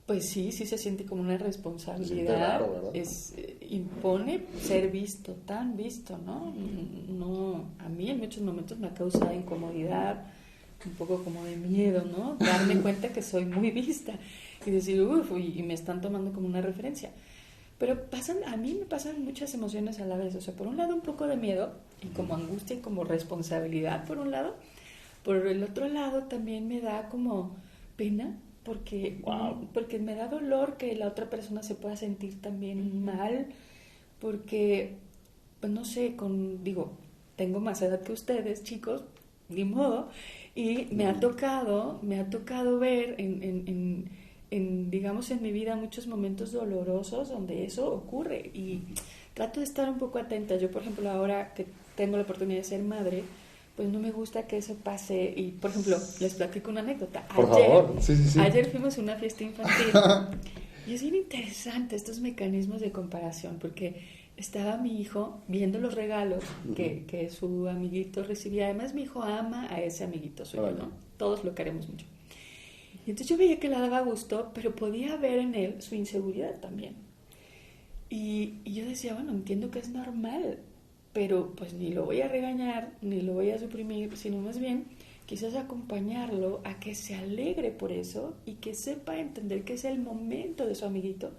pues 0.06 0.30
sí, 0.30 0.54
sí 0.54 0.66
se 0.66 0.78
siente 0.78 1.06
como 1.06 1.22
una 1.22 1.38
responsabilidad. 1.38 2.62
es, 2.94 3.34
eh, 3.36 3.58
impone 3.72 4.46
ser 4.62 4.90
visto, 4.90 5.34
tan 5.46 5.76
visto, 5.76 6.18
¿no? 6.18 6.54
No, 7.10 7.66
a 7.80 7.90
mí 7.90 8.10
en 8.10 8.20
muchos 8.20 8.42
momentos 8.42 8.80
me 8.80 8.90
causa 8.94 9.34
incomodidad, 9.34 10.28
un 10.86 10.94
poco 10.94 11.24
como 11.26 11.44
de 11.44 11.58
miedo, 11.58 12.06
¿no? 12.06 12.38
Darme 12.40 12.78
cuenta 12.82 13.10
que 13.10 13.22
soy 13.22 13.44
muy 13.44 13.72
vista 13.72 14.14
y 14.66 14.72
decir, 14.72 15.02
uff, 15.02 15.32
y, 15.38 15.62
me 15.62 15.74
están 15.74 16.00
tomando 16.00 16.32
como 16.32 16.48
una 16.48 16.62
referencia. 16.62 17.12
Pero 17.78 18.10
pasan, 18.10 18.38
a 18.48 18.56
mí 18.56 18.74
me 18.80 18.86
pasan 18.86 19.26
muchas 19.26 19.54
emociones 19.54 20.00
a 20.00 20.06
la 20.06 20.16
vez. 20.16 20.34
O 20.36 20.42
sea, 20.42 20.54
por 20.54 20.68
un 20.68 20.78
lado 20.78 20.96
un 20.96 21.02
poco 21.02 21.28
de 21.28 21.36
miedo 21.36 21.74
y 22.02 22.08
como 22.08 22.36
angustia 22.36 22.78
y 22.78 22.80
como 22.80 23.04
responsabilidad, 23.04 24.06
por 24.06 24.20
un 24.20 24.32
lado 24.32 24.56
por 25.26 25.48
el 25.48 25.64
otro 25.64 25.90
lado 25.90 26.24
también 26.24 26.68
me 26.68 26.80
da 26.80 27.10
como 27.10 27.58
pena 27.98 28.38
porque, 28.64 29.22
porque 29.74 30.00
me 30.00 30.16
da 30.16 30.28
dolor 30.28 30.78
que 30.78 30.96
la 30.96 31.08
otra 31.08 31.30
persona 31.30 31.62
se 31.64 31.76
pueda 31.76 31.96
sentir 31.96 32.42
también 32.42 33.06
mal, 33.06 33.48
porque, 34.20 34.96
pues 35.60 35.72
no 35.72 35.86
sé, 35.86 36.16
con, 36.16 36.64
digo, 36.64 36.94
tengo 37.36 37.60
más 37.60 37.82
edad 37.84 38.02
que 38.02 38.12
ustedes, 38.12 38.64
chicos, 38.64 39.04
ni 39.50 39.66
modo, 39.66 40.10
y 40.56 40.88
me 40.92 41.06
ha 41.06 41.20
tocado, 41.20 42.00
me 42.02 42.20
ha 42.20 42.30
tocado 42.30 42.80
ver 42.80 43.16
en, 43.20 43.44
en, 43.44 44.10
en, 44.50 44.90
digamos, 44.90 45.30
en 45.30 45.44
mi 45.44 45.52
vida 45.52 45.76
muchos 45.76 46.08
momentos 46.08 46.52
dolorosos 46.52 47.30
donde 47.30 47.66
eso 47.66 47.94
ocurre 47.94 48.50
y 48.54 48.82
trato 49.36 49.60
de 49.60 49.66
estar 49.66 49.88
un 49.90 50.00
poco 50.00 50.18
atenta. 50.18 50.56
Yo, 50.58 50.72
por 50.72 50.82
ejemplo, 50.82 51.08
ahora 51.12 51.54
que 51.54 51.68
tengo 51.96 52.18
la 52.18 52.24
oportunidad 52.24 52.62
de 52.62 52.64
ser 52.64 52.82
madre, 52.82 53.24
pues 53.76 53.90
no 53.90 54.00
me 54.00 54.12
gusta 54.12 54.48
que 54.48 54.58
eso 54.58 54.76
pase. 54.76 55.34
Y, 55.36 55.52
por 55.52 55.72
ejemplo, 55.72 55.98
les 56.20 56.36
platico 56.36 56.72
una 56.72 56.82
anécdota. 56.82 57.28
Por 57.28 57.48
favor, 57.50 57.96
sí, 58.00 58.16
sí, 58.16 58.30
sí. 58.30 58.40
Ayer 58.40 58.70
fuimos 58.70 58.98
a 58.98 59.02
una 59.02 59.16
fiesta 59.16 59.44
infantil 59.44 59.94
y 60.88 60.94
es 60.94 61.02
bien 61.02 61.16
interesante 61.16 61.96
estos 61.96 62.20
mecanismos 62.20 62.82
de 62.82 62.92
comparación, 62.92 63.58
porque 63.60 64.02
estaba 64.38 64.78
mi 64.78 65.00
hijo 65.02 65.42
viendo 65.48 65.80
los 65.80 65.94
regalos 65.94 66.44
que, 66.76 67.04
que 67.06 67.30
su 67.30 67.68
amiguito 67.68 68.24
recibía. 68.24 68.66
Además, 68.66 68.94
mi 68.94 69.04
hijo 69.04 69.24
ama 69.24 69.68
a 69.70 69.82
ese 69.82 70.04
amiguito 70.04 70.46
suyo, 70.46 70.64
Órale. 70.64 70.80
¿no? 70.80 70.92
Todos 71.18 71.44
lo 71.44 71.54
queremos 71.54 71.90
mucho. 71.90 72.06
Y 73.06 73.12
entonces 73.12 73.28
yo 73.28 73.38
veía 73.38 73.60
que 73.60 73.70
le 73.70 73.78
daba 73.78 74.02
gusto, 74.02 74.52
pero 74.54 74.74
podía 74.74 75.16
ver 75.18 75.40
en 75.40 75.54
él 75.54 75.82
su 75.82 75.96
inseguridad 75.96 76.60
también. 76.60 76.96
Y, 78.10 78.56
y 78.64 78.74
yo 78.74 78.86
decía, 78.86 79.14
bueno, 79.14 79.32
entiendo 79.32 79.70
que 79.70 79.80
es 79.80 79.90
normal, 79.90 80.60
pero 81.16 81.54
pues 81.56 81.74
ni 81.74 81.94
lo 81.94 82.04
voy 82.04 82.20
a 82.20 82.28
regañar, 82.28 82.92
ni 83.02 83.22
lo 83.22 83.36
voy 83.36 83.50
a 83.52 83.58
suprimir, 83.58 84.18
sino 84.18 84.40
más 84.40 84.60
bien 84.60 84.88
quizás 85.26 85.56
acompañarlo 85.56 86.60
a 86.66 86.78
que 86.82 86.94
se 86.94 87.16
alegre 87.16 87.72
por 87.72 87.94
eso 87.94 88.36
y 88.46 88.56
que 88.56 88.76
sepa 88.76 89.18
entender 89.18 89.64
que 89.64 89.76
es 89.76 89.86
el 89.86 89.98
momento 89.98 90.66
de 90.66 90.76
su 90.76 90.84
amiguito 90.84 91.32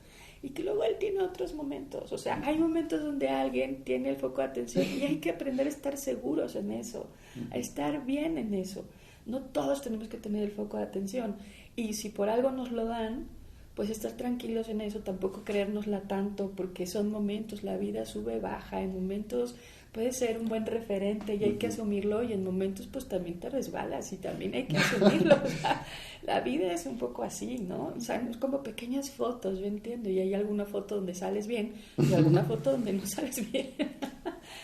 y 0.43 0.51
que 0.51 0.63
luego 0.63 0.83
él 0.83 0.97
tiene 0.99 1.21
otros 1.21 1.53
momentos. 1.53 2.11
O 2.11 2.17
sea, 2.17 2.41
hay 2.43 2.57
momentos 2.57 3.03
donde 3.03 3.29
alguien 3.29 3.85
tiene 3.85 4.09
el 4.09 4.17
foco 4.17 4.41
de 4.41 4.47
atención 4.47 4.87
y 4.99 5.03
hay 5.03 5.17
que 5.17 5.29
aprender 5.29 5.67
a 5.67 5.69
estar 5.69 5.99
seguros 5.99 6.57
en 6.57 6.71
eso, 6.73 7.11
a 7.51 7.59
estar 7.59 8.07
bien 8.07 8.39
en 8.39 8.55
eso. 8.55 8.87
No 9.27 9.43
todos 9.43 9.83
tenemos 9.83 10.09
que 10.09 10.17
tener 10.17 10.43
el 10.43 10.53
foco 10.53 10.79
de 10.79 10.85
atención 10.85 11.37
y 11.77 11.93
si 11.93 12.09
por 12.09 12.31
algo 12.31 12.51
nos 12.51 12.73
lo 12.73 12.87
dan, 12.87 13.29
pues 13.77 13.91
estar 13.91 14.13
tranquilos 14.13 14.71
en 14.71 14.81
eso, 14.81 15.01
tampoco 15.01 15.45
creérnosla 15.45 16.01
tanto, 16.01 16.51
porque 16.57 16.87
son 16.87 17.11
momentos, 17.11 17.63
la 17.63 17.77
vida 17.77 18.07
sube, 18.07 18.41
baja, 18.41 18.81
en 18.81 18.95
momentos 18.95 19.55
puede 19.93 20.13
ser 20.13 20.39
un 20.39 20.47
buen 20.47 20.67
referente 20.67 21.35
y 21.37 21.45
hay 21.45 21.53
que 21.55 21.69
asumirlo 21.69 22.23
y 22.23 22.33
en 22.33 22.43
momentos 22.43 22.87
pues 22.87 23.07
también 23.07 23.39
te 23.39 23.49
resbalas 23.49 24.13
y 24.13 24.17
también 24.17 24.55
hay 24.55 24.65
que 24.65 24.77
asumirlo. 24.79 25.37
O 25.43 25.49
sea, 25.49 25.87
la 26.23 26.41
vida 26.41 26.73
es 26.73 26.87
un 26.87 26.97
poco 26.97 27.23
así, 27.23 27.59
¿no? 27.59 27.93
O 27.97 28.01
sea, 28.01 28.17
es 28.17 28.39
como 28.39 28.63
pequeñas 28.63 29.11
fotos, 29.11 29.59
yo 29.59 29.67
entiendo, 29.67 30.09
y 30.09 30.21
hay 30.21 30.33
alguna 30.33 30.65
foto 30.65 30.97
donde 30.97 31.15
sales 31.15 31.47
bien 31.47 31.75
y 31.99 32.15
alguna 32.15 32.45
foto 32.45 32.73
donde 32.73 32.95
no 32.95 33.07
sales 33.07 33.51
bien. 33.53 33.73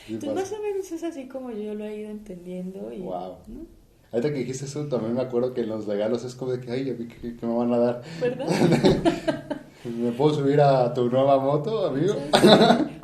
Entonces 0.09 0.35
más 0.35 0.59
o 0.59 0.63
menos 0.63 0.91
es 0.91 1.03
así 1.03 1.29
como 1.29 1.51
yo 1.51 1.75
lo 1.75 1.85
he 1.85 1.99
ido 1.99 2.11
entendiendo 2.11 2.91
y... 2.93 3.01
Wow. 3.01 3.37
¿no? 3.47 3.82
Ahorita 4.13 4.31
que 4.33 4.41
dijiste 4.41 4.67
eso, 4.67 4.87
también 4.89 5.15
me 5.15 5.23
acuerdo 5.23 5.55
que 5.55 5.63
en 5.63 5.71
los 5.71 5.87
regalos 5.87 6.23
es 6.25 6.35
como 6.35 6.53
de 6.53 6.61
que, 6.61 6.71
ay, 6.71 6.91
¿a 6.91 6.95
mí 6.95 7.09
¿qué, 7.09 7.35
qué 7.35 7.47
me 7.47 7.55
van 7.55 7.73
a 7.73 7.79
dar? 7.79 8.03
¿Verdad? 8.21 8.47
¿Me 9.85 10.13
puedo 10.13 10.35
subir 10.35 10.61
a 10.61 10.95
tu 10.95 11.11
nueva 11.11 11.41
moto, 11.41 11.87
amigo? 11.87 12.15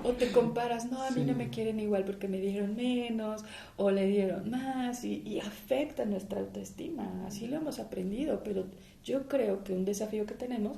O 0.04 0.12
te 0.12 0.30
comparas, 0.30 0.90
no, 0.90 1.02
a 1.02 1.10
mí 1.10 1.24
no 1.24 1.34
me 1.34 1.48
quieren 1.48 1.80
igual 1.80 2.04
porque 2.04 2.28
me 2.28 2.38
dieron 2.38 2.76
menos 2.76 3.42
o 3.76 3.90
le 3.90 4.06
dieron 4.06 4.48
más 4.48 5.02
y, 5.04 5.22
y 5.26 5.40
afecta 5.40 6.04
nuestra 6.04 6.40
autoestima. 6.40 7.24
Así 7.26 7.48
lo 7.48 7.56
hemos 7.56 7.80
aprendido, 7.80 8.42
pero 8.44 8.66
yo 9.02 9.26
creo 9.26 9.64
que 9.64 9.72
un 9.72 9.84
desafío 9.84 10.24
que 10.24 10.34
tenemos 10.34 10.76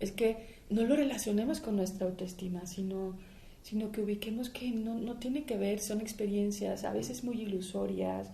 es 0.00 0.12
que 0.12 0.58
no 0.70 0.84
lo 0.84 0.96
relacionemos 0.96 1.60
con 1.60 1.76
nuestra 1.76 2.06
autoestima, 2.06 2.66
sino, 2.66 3.16
sino 3.62 3.90
que 3.90 4.02
ubiquemos 4.02 4.50
que 4.50 4.70
no, 4.70 4.98
no 4.98 5.14
tiene 5.14 5.44
que 5.44 5.56
ver, 5.56 5.80
son 5.80 6.00
experiencias 6.00 6.84
a 6.84 6.92
veces 6.92 7.24
muy 7.24 7.40
ilusorias. 7.40 8.28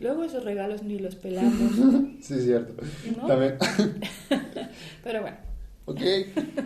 Luego 0.00 0.24
esos 0.24 0.44
regalos 0.44 0.82
ni 0.82 0.98
los 0.98 1.14
pelamos, 1.14 1.72
Sí, 2.20 2.34
es 2.34 2.44
cierto. 2.44 2.74
¿No? 3.16 3.26
También. 3.26 3.56
pero 5.04 5.22
bueno. 5.22 5.36
Ok, 5.86 6.00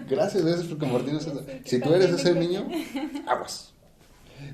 gracias, 0.09 0.45
gracias 0.45 0.67
por 0.67 0.79
compartirnos 0.79 1.27
eso. 1.27 1.45
Si 1.65 1.81
tú 1.81 1.95
eres 1.95 2.11
ese 2.11 2.35
niño, 2.35 2.69
aguas. 3.27 3.73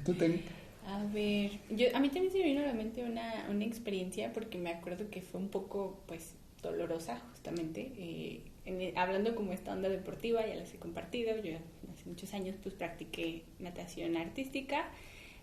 Tú 0.05 0.15
ten. 0.15 0.43
A 0.87 1.05
ver, 1.13 1.53
yo, 1.71 1.87
a 1.95 2.01
mí 2.01 2.09
también 2.09 2.33
se 2.33 2.39
me 2.39 2.45
vino 2.45 2.61
a 2.61 2.67
la 2.67 2.73
mente 2.75 3.03
una, 3.05 3.47
una 3.51 3.65
experiencia 3.65 4.33
porque 4.33 4.59
me 4.59 4.71
acuerdo 4.71 5.09
que 5.11 5.23
fue 5.23 5.41
un 5.41 5.49
poco, 5.49 6.03
pues, 6.07 6.35
dolorosa 6.63 7.21
justamente. 7.31 7.93
eh, 7.97 8.43
en- 8.67 8.97
hablando 8.99 9.35
como 9.35 9.53
esta 9.53 9.73
onda 9.73 9.89
deportiva, 9.89 10.47
ya 10.47 10.55
les 10.55 10.73
he 10.75 10.79
compartido, 10.79 11.35
yo 11.43 11.57
hace 11.93 12.05
muchos 12.09 12.33
años 12.35 12.55
pues 12.63 12.75
practiqué 12.75 13.45
natación 13.59 14.17
artística 14.17 14.89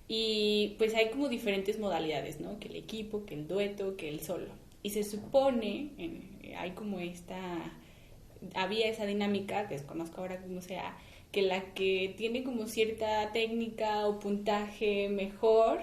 y 0.08 0.76
pues 0.78 0.94
hay 0.96 1.10
como 1.10 1.28
diferentes 1.30 1.80
modalidades, 1.80 2.40
¿no? 2.40 2.60
Que 2.60 2.70
el 2.70 2.76
equipo, 2.76 3.26
que 3.26 3.34
el 3.36 3.48
dueto, 3.48 3.98
que 3.98 4.10
el 4.10 4.22
solo. 4.22 4.48
Y 4.84 4.92
se 4.92 5.04
supone, 5.04 5.90
eh, 5.98 6.56
hay 6.58 6.72
como 6.72 7.00
esta 7.00 7.38
había 8.54 8.88
esa 8.88 9.06
dinámica, 9.06 9.66
desconozco 9.66 10.22
ahora 10.22 10.40
cómo 10.40 10.62
sea, 10.62 10.96
que 11.32 11.42
la 11.42 11.74
que 11.74 12.14
tiene 12.18 12.44
como 12.44 12.68
cierta 12.68 13.32
técnica 13.34 14.06
o 14.08 14.20
puntaje 14.20 15.10
mejor, 15.10 15.80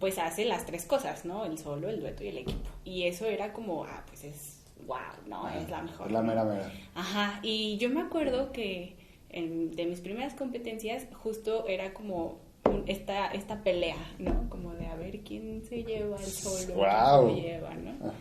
pues 0.00 0.18
hace 0.18 0.44
las 0.44 0.66
tres 0.66 0.84
cosas, 0.86 1.24
¿no? 1.24 1.44
El 1.44 1.58
solo, 1.58 1.88
el 1.88 2.00
dueto 2.00 2.24
y 2.24 2.28
el 2.28 2.38
equipo. 2.38 2.68
Y 2.84 3.04
eso 3.04 3.26
era 3.26 3.52
como, 3.52 3.84
ah, 3.84 4.04
pues 4.08 4.24
es 4.24 4.64
wow, 4.86 4.98
¿no? 5.28 5.48
es 5.50 5.68
la 5.68 5.82
mejor. 5.82 6.06
Es 6.06 6.12
la 6.12 6.22
mera 6.22 6.44
mera. 6.44 6.72
Ajá, 6.94 7.40
y 7.42 7.76
yo 7.76 7.90
me 7.90 8.00
acuerdo 8.00 8.52
que 8.52 8.96
en- 9.28 9.70
de 9.76 9.84
mis 9.86 10.00
primeras 10.00 10.34
competencias 10.34 11.06
justo 11.22 11.68
era 11.68 11.92
como 11.92 12.38
un- 12.68 12.84
esta, 12.86 13.28
esta 13.28 13.62
pelea, 13.62 13.96
¿no? 14.18 14.48
Como 14.50 14.72
de 14.74 14.86
a 14.86 14.94
ver 14.94 15.20
quién 15.20 15.62
se 15.68 15.84
lleva 15.84 16.16
el 16.18 16.26
solo, 16.26 16.74
Guau. 16.74 17.26
quién 17.32 17.36
se 17.36 17.42
lleva, 17.50 17.74
¿no? 17.74 17.90
Ajá. 18.08 18.14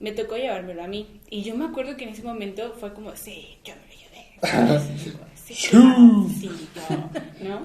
me 0.00 0.12
tocó 0.12 0.36
llevármelo 0.36 0.82
a 0.84 0.86
mí. 0.86 1.06
Y 1.30 1.42
yo 1.42 1.54
me 1.56 1.64
acuerdo 1.64 1.96
que 1.96 2.04
en 2.04 2.10
ese 2.10 2.22
momento 2.22 2.74
fue 2.78 2.92
como, 2.94 3.14
sí, 3.16 3.58
yo 3.64 3.74
me 3.74 3.82
lo 3.82 3.98
llevé. 4.00 5.08
Sí, 5.34 5.54
sí, 5.54 6.50
yo, 6.74 7.48
¿no? 7.48 7.62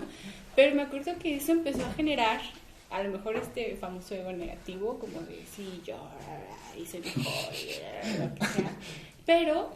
Pero 0.55 0.75
me 0.75 0.83
acuerdo 0.83 1.11
que 1.19 1.35
eso 1.35 1.51
empezó 1.51 1.85
a 1.85 1.93
generar, 1.93 2.39
a 2.89 3.03
lo 3.03 3.11
mejor 3.11 3.35
este 3.35 3.75
famoso 3.75 4.15
ego 4.15 4.31
negativo, 4.31 4.97
como 4.99 5.19
de, 5.21 5.43
sí, 5.55 5.81
yo 5.85 5.95
hice 6.79 6.99
mejor, 6.99 7.23
lo 7.23 8.35
que 8.35 8.45
sea. 8.45 8.71
Pero 9.25 9.71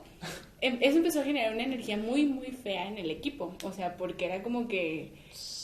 em- 0.62 0.78
eso 0.82 0.98
empezó 0.98 1.22
a 1.22 1.24
generar 1.24 1.54
una 1.54 1.64
energía 1.64 1.98
muy, 1.98 2.26
muy 2.26 2.48
fea 2.48 2.88
en 2.88 2.98
el 2.98 3.10
equipo. 3.12 3.54
O 3.64 3.72
sea, 3.74 3.98
porque 3.98 4.26
era 4.26 4.42
como 4.44 4.68
que 4.68 5.12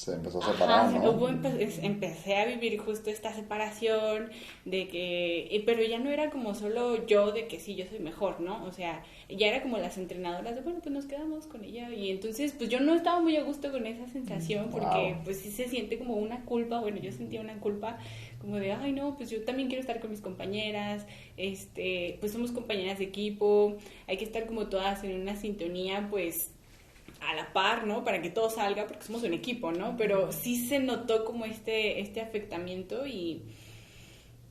Se 0.04 0.14
empezó 0.14 0.40
a 0.40 0.42
Ajá, 0.50 0.54
separar, 0.54 0.92
se- 0.92 1.00
¿no? 1.00 1.12
hubo 1.12 1.30
empecé 1.30 2.36
a 2.36 2.46
vivir 2.46 2.78
justo 2.78 3.10
esta 3.10 3.34
separación 3.34 4.30
de 4.66 4.88
que, 4.90 5.64
pero 5.66 5.82
ya 5.82 5.98
no 6.00 6.10
era 6.10 6.30
como 6.30 6.54
solo 6.56 7.06
yo 7.08 7.32
de 7.32 7.48
que 7.48 7.60
sí, 7.60 7.76
yo 7.76 7.86
soy 7.86 8.00
mejor, 8.00 8.42
¿no? 8.42 8.66
O 8.66 8.74
sea, 8.74 9.02
ya 9.30 9.48
era 9.48 9.62
como 9.62 9.78
las 9.78 9.98
entrenadoras 9.98 10.56
de, 10.56 10.62
bueno, 10.62 10.80
pues 10.84 10.94
nos 10.94 11.06
quedamos 11.06 11.48
con 11.48 11.64
ella 11.64 11.90
y 11.94 12.12
entonces 12.12 12.54
pues 12.58 12.70
yo 12.70 12.82
no 12.82 12.96
estaba 12.96 13.22
muy 13.22 13.38
a 13.38 13.44
gusto 13.44 13.72
con 13.72 13.88
esa 13.88 14.08
sensación 14.08 14.70
porque 14.72 15.14
Wow. 15.14 15.24
pues 15.24 15.40
sí 15.40 15.52
se 15.52 15.70
siente 15.70 15.98
como 15.98 16.16
una 16.16 16.44
culpa, 16.44 16.82
bueno, 16.82 16.98
yo 17.00 17.12
sentía 17.14 17.40
una 17.40 17.60
culpa 17.62 17.98
como 18.42 18.58
de, 18.58 18.74
ay 18.74 18.92
no, 18.92 19.16
pues 19.16 19.30
yo 19.30 19.44
también 19.46 19.70
quiero 19.70 19.80
estar 19.82 20.02
con 20.02 20.12
mis 20.12 20.20
compañeras, 20.22 21.06
este, 21.38 22.18
pues 22.20 22.32
somos 22.34 22.52
compañeras 22.52 23.00
de 23.00 23.06
equipo, 23.06 23.78
hay 24.08 24.18
que 24.18 24.26
estar 24.26 24.46
como 24.48 24.68
todas 24.68 25.04
en 25.06 25.22
una 25.22 25.36
sintonía, 25.38 26.08
pues 26.10 26.52
a 27.30 27.34
la 27.36 27.54
par, 27.54 27.86
¿no? 27.86 28.04
Para 28.04 28.22
que 28.22 28.30
todo 28.30 28.50
salga, 28.50 28.88
porque 28.88 29.04
somos 29.04 29.24
un 29.24 29.34
equipo, 29.34 29.72
¿no? 29.72 29.96
Pero 29.98 30.32
sí 30.32 30.68
se 30.68 30.80
notó 30.80 31.26
como 31.26 31.46
este, 31.46 32.00
este 32.00 32.22
afectamiento 32.22 33.06
y 33.08 33.44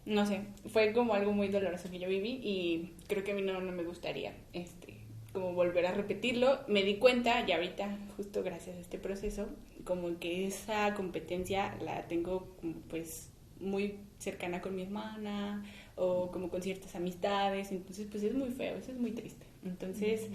no 0.05 0.27
sé, 0.27 0.43
fue 0.67 0.93
como 0.93 1.15
algo 1.15 1.33
muy 1.33 1.49
doloroso 1.49 1.91
que 1.91 1.99
yo 1.99 2.09
viví 2.09 2.41
y 2.43 2.93
creo 3.07 3.23
que 3.23 3.33
a 3.33 3.35
mí 3.35 3.43
no, 3.43 3.61
no 3.61 3.73
me 3.73 3.85
gustaría 3.85 4.35
este, 4.53 4.97
como 5.33 5.53
volver 5.53 5.87
a 5.87 5.93
repetirlo. 5.93 6.61
Me 6.67 6.83
di 6.83 6.97
cuenta, 6.97 7.45
y 7.47 7.53
ahorita, 7.53 7.99
justo 8.17 8.43
gracias 8.43 8.77
a 8.77 8.81
este 8.81 8.99
proceso, 8.99 9.49
como 9.85 10.19
que 10.19 10.47
esa 10.47 10.95
competencia 10.95 11.77
la 11.81 12.07
tengo 12.09 12.57
pues 12.89 13.31
muy 13.61 13.97
cercana 14.19 14.61
con 14.61 14.75
mi 14.75 14.83
hermana 14.83 15.65
o 15.97 16.31
como 16.31 16.49
con 16.49 16.63
ciertas 16.63 16.95
amistades, 16.95 17.71
entonces 17.71 18.09
pues 18.11 18.23
es 18.23 18.35
muy 18.35 18.51
feo, 18.51 18.77
eso 18.77 18.91
es 18.91 18.99
muy 18.99 19.13
triste. 19.13 19.47
Entonces, 19.65 20.29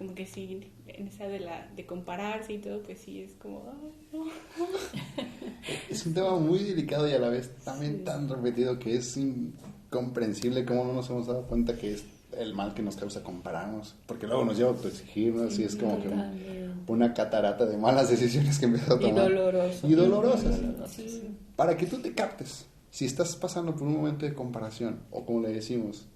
como 0.00 0.14
que 0.14 0.24
sí, 0.26 0.72
en 0.86 1.08
esa 1.08 1.28
de 1.28 1.40
la 1.40 1.68
de 1.76 1.84
compararse 1.84 2.54
y 2.54 2.58
todo, 2.58 2.82
pues 2.82 3.00
sí 3.00 3.20
es 3.20 3.32
como, 3.34 3.70
no. 4.14 4.24
Es 5.90 6.06
un 6.06 6.14
tema 6.14 6.36
muy 6.38 6.60
delicado 6.60 7.06
y 7.06 7.12
a 7.12 7.18
la 7.18 7.28
vez 7.28 7.50
también 7.64 8.02
tan 8.02 8.26
repetido 8.30 8.78
que 8.78 8.96
es 8.96 9.14
incomprensible 9.18 10.64
cómo 10.64 10.84
no 10.86 10.94
nos 10.94 11.10
hemos 11.10 11.26
dado 11.26 11.42
cuenta 11.46 11.76
que 11.76 11.92
es 11.92 12.04
el 12.38 12.54
mal 12.54 12.72
que 12.72 12.82
nos 12.82 12.96
causa 12.96 13.22
compararnos. 13.22 13.94
Porque 14.06 14.26
luego 14.26 14.42
nos 14.44 14.56
lleva 14.56 14.70
a 14.70 14.72
autoexigirnos 14.72 15.58
y 15.58 15.64
es 15.64 15.76
como 15.76 16.00
que 16.00 16.08
un- 16.08 16.82
una 16.86 17.12
catarata 17.12 17.66
de 17.66 17.76
malas 17.76 18.08
decisiones 18.08 18.58
que 18.58 18.64
empiezas 18.66 18.90
a 18.90 18.94
Y 18.94 18.98
tomar. 19.10 19.24
doloroso. 19.28 19.86
Y 19.86 19.94
dolorosas. 19.94 20.58
Y 20.58 20.62
dolorosas, 20.62 20.90
sí. 20.92 21.36
Para 21.56 21.76
que 21.76 21.86
tú 21.86 21.98
te 21.98 22.14
captes, 22.14 22.64
si 22.90 23.04
estás 23.04 23.36
pasando 23.36 23.74
por 23.74 23.82
un 23.86 23.94
momento 23.98 24.24
de 24.24 24.32
comparación, 24.34 25.00
o 25.10 25.26
como 25.26 25.40
le 25.42 25.50
decimos, 25.50 26.06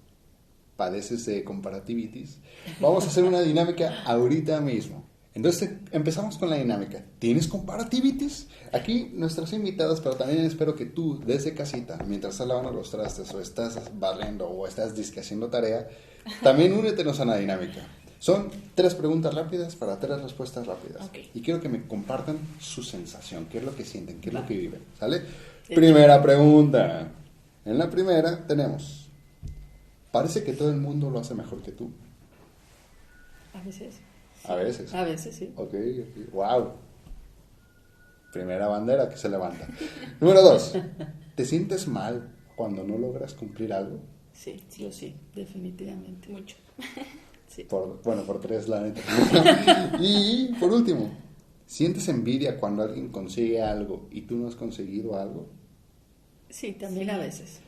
padeces 0.75 1.25
de 1.25 1.43
comparativitis, 1.43 2.39
vamos 2.79 3.05
a 3.05 3.07
hacer 3.07 3.23
una 3.23 3.41
dinámica 3.41 4.03
ahorita 4.05 4.59
mismo. 4.61 5.05
Entonces 5.33 5.69
empezamos 5.91 6.37
con 6.37 6.49
la 6.49 6.55
dinámica. 6.55 7.03
¿Tienes 7.19 7.47
comparativitis? 7.49 8.47
Aquí 8.71 9.11
nuestros 9.13 9.51
invitados, 9.51 9.99
pero 9.99 10.15
también 10.15 10.45
espero 10.45 10.75
que 10.75 10.85
tú 10.85 11.19
desde 11.25 11.53
casita, 11.53 11.99
mientras 12.07 12.35
estás 12.35 12.47
lavando 12.47 12.71
los 12.71 12.89
trastes 12.89 13.33
o 13.33 13.41
estás 13.41 13.79
barriendo 13.99 14.47
o 14.47 14.65
estás 14.65 14.95
disque 14.95 15.19
haciendo 15.19 15.49
tarea, 15.49 15.89
también 16.41 16.71
únetenos 16.71 17.19
a 17.19 17.25
la 17.25 17.35
dinámica. 17.35 17.85
Son 18.17 18.49
tres 18.75 18.95
preguntas 18.95 19.33
rápidas 19.33 19.75
para 19.75 19.99
tres 19.99 20.21
respuestas 20.21 20.65
rápidas. 20.65 21.09
Y 21.33 21.41
quiero 21.41 21.59
que 21.59 21.67
me 21.67 21.85
compartan 21.85 22.39
su 22.59 22.81
sensación, 22.81 23.45
qué 23.51 23.57
es 23.57 23.65
lo 23.65 23.75
que 23.75 23.83
sienten, 23.83 24.21
qué 24.21 24.29
es 24.29 24.33
lo 24.33 24.45
que 24.45 24.55
viven. 24.55 24.81
¿Sale? 24.97 25.21
Primera 25.67 26.21
pregunta. 26.21 27.11
En 27.65 27.77
la 27.77 27.89
primera 27.89 28.47
tenemos, 28.47 29.04
parece 30.15 30.45
que 30.45 30.53
todo 30.53 30.69
el 30.69 30.77
mundo 30.77 31.09
lo 31.09 31.19
hace 31.19 31.35
mejor 31.35 31.61
que 31.61 31.73
tú. 31.73 31.91
A 33.53 33.61
veces. 33.61 33.99
A 34.45 34.55
veces. 34.55 34.93
A 34.93 35.03
veces, 35.03 35.35
sí. 35.35 35.51
Ok, 35.57 35.73
ok. 35.73 36.31
Wow. 36.31 36.71
Primera 38.31 38.67
bandera 38.67 39.09
que 39.09 39.17
se 39.17 39.27
levanta. 39.27 39.67
Número 40.21 40.41
dos, 40.41 40.73
¿te 41.35 41.43
sientes 41.43 41.89
mal 41.89 42.29
cuando 42.55 42.85
no 42.85 42.97
logras 42.97 43.33
cumplir 43.33 43.73
algo? 43.73 43.99
Sí, 44.31 44.63
yo 44.77 44.89
sí, 44.89 45.17
definitivamente. 45.35 46.29
Mucho. 46.29 46.55
Sí. 47.47 47.63
Por, 47.63 48.01
bueno, 48.03 48.23
por 48.23 48.41
tres, 48.41 48.67
la 48.67 48.81
neta. 48.81 48.99
y 50.01 50.51
por 50.59 50.73
último, 50.73 51.09
¿sientes 51.65 52.09
envidia 52.09 52.59
cuando 52.59 52.83
alguien 52.83 53.09
consigue 53.09 53.61
algo 53.61 54.09
y 54.11 54.21
tú 54.23 54.35
no 54.35 54.47
has 54.47 54.55
conseguido 54.55 55.17
algo? 55.17 55.47
Sí, 56.49 56.73
también 56.73 57.05
Sí. 57.05 57.11
a 57.11 57.17
veces. 57.17 57.59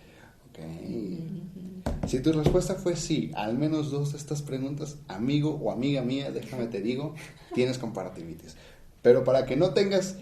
Ok. 0.49 1.96
Si 2.07 2.21
tu 2.21 2.31
respuesta 2.31 2.75
fue 2.75 2.95
sí, 2.95 3.31
al 3.35 3.57
menos 3.57 3.91
dos 3.91 4.13
de 4.13 4.17
estas 4.17 4.41
preguntas, 4.41 4.97
amigo 5.07 5.59
o 5.61 5.71
amiga 5.71 6.01
mía, 6.01 6.31
déjame 6.31 6.67
te 6.67 6.81
digo, 6.81 7.15
tienes 7.53 7.77
comparativitis. 7.77 8.55
Pero 9.01 9.23
para 9.23 9.45
que 9.45 9.57
no 9.57 9.73
tengas, 9.73 10.15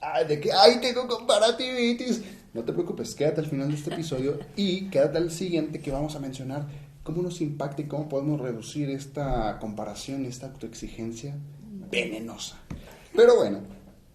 ay, 0.00 0.26
de 0.26 0.38
que, 0.38 0.52
ay, 0.52 0.80
tengo 0.82 1.08
comparativitis, 1.08 2.22
no 2.52 2.62
te 2.62 2.72
preocupes, 2.72 3.14
quédate 3.14 3.40
al 3.40 3.46
final 3.46 3.68
de 3.68 3.74
este 3.74 3.92
episodio 3.92 4.38
y 4.54 4.90
quédate 4.90 5.16
al 5.18 5.30
siguiente 5.30 5.80
que 5.80 5.90
vamos 5.90 6.14
a 6.14 6.20
mencionar 6.20 6.66
cómo 7.02 7.22
nos 7.22 7.40
impacta 7.40 7.82
y 7.82 7.86
cómo 7.86 8.08
podemos 8.08 8.40
reducir 8.40 8.90
esta 8.90 9.58
comparación, 9.58 10.26
esta 10.26 10.46
autoexigencia 10.46 11.36
venenosa. 11.90 12.58
Pero 13.16 13.36
bueno, 13.36 13.60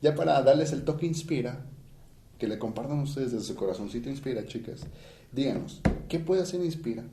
ya 0.02 0.14
para 0.14 0.42
darles 0.44 0.72
el 0.74 0.84
toque 0.84 1.08
inspira, 1.08 1.66
que 2.38 2.48
le 2.48 2.58
compartan 2.58 3.00
ustedes 3.00 3.32
desde 3.32 3.46
su 3.46 3.56
corazoncito 3.56 4.10
inspira, 4.10 4.46
chicas. 4.46 4.82
Díganos, 5.32 5.82
¿qué 6.08 6.20
puede 6.20 6.42
hacer 6.42 6.62
Inspira 6.62 7.04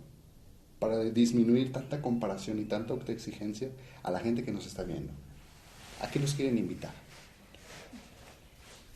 para 0.78 1.04
disminuir 1.04 1.72
tanta 1.72 2.00
comparación 2.00 2.58
y 2.58 2.64
tanta 2.64 2.94
autoexigencia 2.94 3.68
a 4.02 4.10
la 4.10 4.20
gente 4.20 4.42
que 4.42 4.52
nos 4.52 4.66
está 4.66 4.84
viendo? 4.84 5.12
¿A 6.00 6.10
qué 6.10 6.18
nos 6.18 6.34
quieren 6.34 6.56
invitar? 6.56 6.92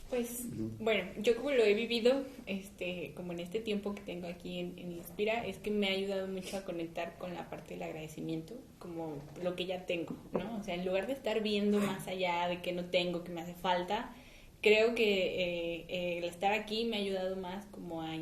Pues 0.09 0.43
bueno, 0.79 1.09
yo 1.21 1.37
como 1.37 1.51
lo 1.51 1.63
he 1.63 1.73
vivido, 1.73 2.23
este, 2.45 3.13
como 3.15 3.31
en 3.31 3.39
este 3.39 3.61
tiempo 3.61 3.95
que 3.95 4.01
tengo 4.01 4.27
aquí 4.27 4.59
en, 4.59 4.73
en 4.77 4.91
Inspira, 4.91 5.45
es 5.45 5.57
que 5.57 5.71
me 5.71 5.87
ha 5.87 5.91
ayudado 5.91 6.27
mucho 6.27 6.57
a 6.57 6.65
conectar 6.65 7.17
con 7.17 7.33
la 7.33 7.49
parte 7.49 7.75
del 7.75 7.83
agradecimiento, 7.83 8.55
como 8.77 9.19
lo 9.41 9.55
que 9.55 9.67
ya 9.67 9.85
tengo, 9.85 10.15
¿no? 10.33 10.57
O 10.59 10.63
sea, 10.63 10.75
en 10.75 10.85
lugar 10.85 11.07
de 11.07 11.13
estar 11.13 11.41
viendo 11.41 11.79
más 11.79 12.07
allá 12.07 12.47
de 12.49 12.61
que 12.61 12.73
no 12.73 12.85
tengo, 12.85 13.23
que 13.23 13.31
me 13.31 13.39
hace 13.39 13.53
falta, 13.53 14.13
creo 14.61 14.95
que 14.95 15.05
eh, 15.05 15.85
eh, 15.87 16.17
el 16.17 16.25
estar 16.25 16.51
aquí 16.51 16.83
me 16.83 16.97
ha 16.97 16.99
ayudado 16.99 17.37
más 17.37 17.65
como 17.67 18.01
a, 18.01 18.13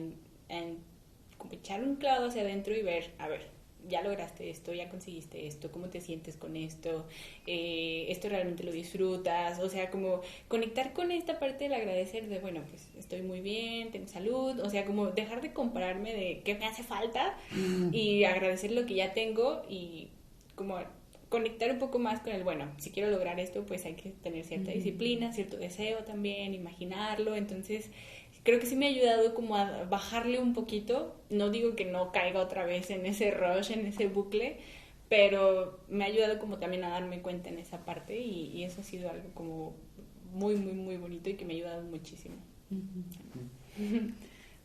como 1.38 1.54
echar 1.54 1.84
un 1.84 1.96
clavo 1.96 2.28
hacia 2.28 2.42
adentro 2.42 2.76
y 2.76 2.82
ver, 2.82 3.12
a 3.18 3.28
ver, 3.28 3.48
ya 3.88 4.02
lograste 4.02 4.50
esto, 4.50 4.74
ya 4.74 4.90
conseguiste 4.90 5.48
esto, 5.48 5.72
cómo 5.72 5.88
te 5.90 6.02
sientes 6.02 6.36
con 6.36 6.56
esto, 6.56 7.06
Eh, 7.48 8.06
esto 8.10 8.30
realmente 8.30 8.64
lo 8.64 8.72
disfrutas, 8.72 9.60
o 9.60 9.70
sea, 9.70 9.90
como 9.90 10.22
conectar 10.48 10.94
con 10.94 11.12
esta 11.12 11.40
parte 11.40 11.64
del 11.64 11.74
agradecer 11.74 12.28
de, 12.28 12.40
bueno, 12.40 12.62
pues 12.70 12.88
estoy 12.98 13.22
muy 13.22 13.42
bien, 13.42 13.92
tengo 13.92 14.08
salud, 14.08 14.60
o 14.60 14.70
sea, 14.70 14.86
como 14.86 15.08
dejar 15.12 15.42
de 15.42 15.54
compararme 15.54 16.14
de 16.14 16.42
qué 16.44 16.56
me 16.56 16.66
hace 16.66 16.84
falta 16.84 17.38
y 17.92 18.26
agradecer 18.26 18.72
lo 18.72 18.86
que 18.86 18.96
ya 18.96 19.14
tengo 19.14 19.64
y 19.70 20.10
como 20.56 20.78
conectar 21.30 21.72
un 21.72 21.80
poco 21.80 22.00
más 22.00 22.20
con 22.20 22.34
el, 22.34 22.44
bueno, 22.44 22.66
si 22.78 22.92
quiero 22.92 23.10
lograr 23.10 23.40
esto, 23.40 23.64
pues 23.66 23.86
hay 23.86 23.94
que 23.94 24.10
tener 24.10 24.44
cierta 24.46 24.72
disciplina, 24.72 25.32
cierto 25.32 25.58
deseo 25.58 26.04
también, 26.04 26.54
imaginarlo, 26.54 27.36
entonces 27.36 27.90
creo 28.44 28.60
que 28.60 28.66
sí 28.66 28.76
me 28.76 28.88
ha 28.88 28.90
ayudado 28.90 29.34
como 29.34 29.56
a 29.56 29.84
bajarle 29.84 30.40
un 30.40 30.54
poquito, 30.54 31.16
no 31.30 31.50
digo 31.50 31.76
que 31.76 31.86
no 31.86 32.12
caiga 32.12 32.40
otra 32.40 32.66
vez 32.66 32.90
en 32.90 33.06
ese 33.06 33.32
rush, 33.32 33.72
en 33.72 33.86
ese 33.86 34.08
bucle, 34.08 34.58
pero 35.10 35.80
me 35.90 36.04
ha 36.04 36.08
ayudado 36.08 36.40
como 36.40 36.58
también 36.58 36.84
a 36.84 36.90
darme 36.90 37.22
cuenta 37.22 37.50
en 37.50 37.58
esa 37.58 37.84
parte 37.86 38.20
y, 38.20 38.64
eso 38.64 38.82
ha 38.82 38.84
sido 38.84 39.10
algo 39.10 39.30
como 39.34 39.76
muy, 40.32 40.56
muy, 40.56 40.74
muy 40.74 40.98
bonito 40.98 41.30
y 41.30 41.34
que 41.34 41.46
me 41.46 41.54
ha 41.54 41.58
ayudado 41.58 41.84
muchísimo. 41.84 42.36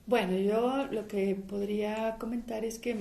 Bueno, 0.07 0.37
yo 0.37 0.87
lo 0.93 1.09
que 1.09 1.35
podría 1.35 2.17
comentar 2.19 2.63
es 2.63 2.79
que 2.79 2.93
a 2.93 2.97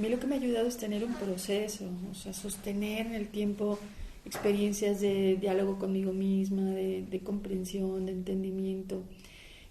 mí 0.00 0.08
lo 0.08 0.18
que 0.18 0.26
me 0.26 0.34
ha 0.34 0.38
ayudado 0.38 0.66
es 0.66 0.76
tener 0.76 1.04
un 1.04 1.14
proceso, 1.14 1.88
o 2.10 2.14
sea, 2.16 2.32
sostener 2.32 3.06
en 3.06 3.14
el 3.14 3.28
tiempo 3.28 3.78
experiencias 4.24 5.00
de 5.00 5.36
diálogo 5.36 5.78
conmigo 5.78 6.12
misma, 6.12 6.62
de 6.62 7.20
comprensión, 7.22 8.06
de 8.06 8.12
entendimiento. 8.12 9.04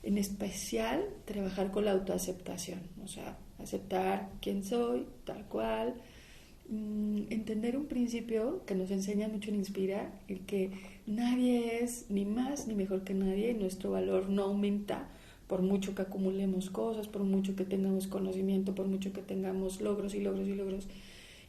En 0.06 0.18
especial, 0.18 1.04
trabajar 1.26 1.72
con 1.72 1.84
la 1.86 1.92
autoaceptación, 1.92 2.80
o 3.04 3.08
sea, 3.08 3.38
aceptar 3.60 4.30
quién 4.40 4.64
soy, 4.64 5.08
tal 5.26 5.46
cual, 5.48 5.96
mm, 6.70 7.24
entender 7.32 7.76
un 7.76 7.88
principio 7.88 8.64
que 8.66 8.76
nos 8.76 8.92
enseña 8.92 9.28
mucho 9.28 9.50
en 9.50 9.56
Inspira, 9.56 10.22
el 10.28 10.46
que 10.46 10.72
nadie 11.08 11.84
es 11.84 12.06
ni 12.10 12.24
más 12.24 12.68
ni 12.68 12.76
mejor 12.76 13.04
que 13.04 13.16
nadie, 13.16 13.52
y 13.52 13.54
nuestro 13.56 13.92
valor 13.92 14.30
no 14.30 14.44
aumenta 14.44 15.10
por 15.48 15.62
mucho 15.64 15.96
que 15.96 16.04
acumulemos 16.04 16.70
cosas, 16.70 17.08
por 17.08 17.24
mucho 17.24 17.56
que 17.56 17.66
tengamos 17.66 18.08
conocimiento, 18.08 18.74
por 18.76 18.88
mucho 18.88 19.12
que 19.12 19.22
tengamos 19.22 19.82
logros 19.82 20.16
y 20.16 20.22
logros 20.22 20.48
y 20.48 20.56
logros 20.56 20.88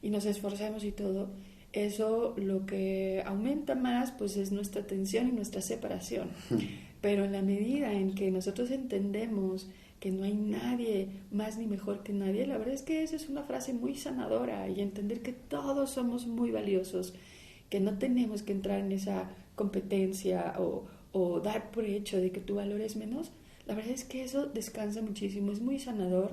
y 0.03 0.11
nos 0.11 0.27
esforcemos 0.27 0.85
y 0.85 0.93
todo, 0.93 1.31
eso 1.73 2.35
lo 2.37 2.67
que 2.67 3.23
aumenta 3.27 3.75
más 3.75 4.13
pues 4.13 4.37
es 4.37 4.53
nuestra 4.53 4.87
tensión 4.87 5.29
y 5.29 5.33
nuestra 5.33 5.61
separación. 5.61 6.31
Pero 7.07 7.25
en 7.25 7.31
la 7.31 7.41
medida 7.41 7.93
en 7.93 8.17
que 8.17 8.33
nosotros 8.33 8.73
entendemos 8.73 9.69
que 10.01 10.11
no 10.11 10.25
hay 10.25 10.35
nadie 10.35 11.07
más 11.31 11.57
ni 11.57 11.69
mejor 11.69 12.03
que 12.03 12.13
nadie, 12.13 12.49
la 12.49 12.59
verdad 12.59 12.75
es 12.75 12.83
que 12.83 13.05
esa 13.05 13.15
es 13.15 13.29
una 13.29 13.45
frase 13.45 13.73
muy 13.75 13.95
sanadora 13.95 14.69
y 14.69 14.81
entender 14.81 15.23
que 15.23 15.33
todos 15.33 15.91
somos 15.91 16.27
muy 16.27 16.51
valiosos, 16.51 17.15
que 17.71 17.79
no 17.79 17.97
tenemos 17.97 18.43
que 18.43 18.51
entrar 18.51 18.81
en 18.81 18.91
esa 18.91 19.31
competencia 19.55 20.57
o, 20.59 20.89
o 21.13 21.39
dar 21.39 21.71
por 21.71 21.85
hecho 21.85 22.17
de 22.17 22.33
que 22.33 22.41
tu 22.41 22.57
valor 22.57 22.81
es 22.81 22.97
menos, 22.97 23.31
la 23.67 23.77
verdad 23.77 23.93
es 23.93 24.03
que 24.03 24.25
eso 24.25 24.47
descansa 24.47 25.01
muchísimo, 25.01 25.53
es 25.53 25.61
muy 25.61 25.79
sanador. 25.79 26.33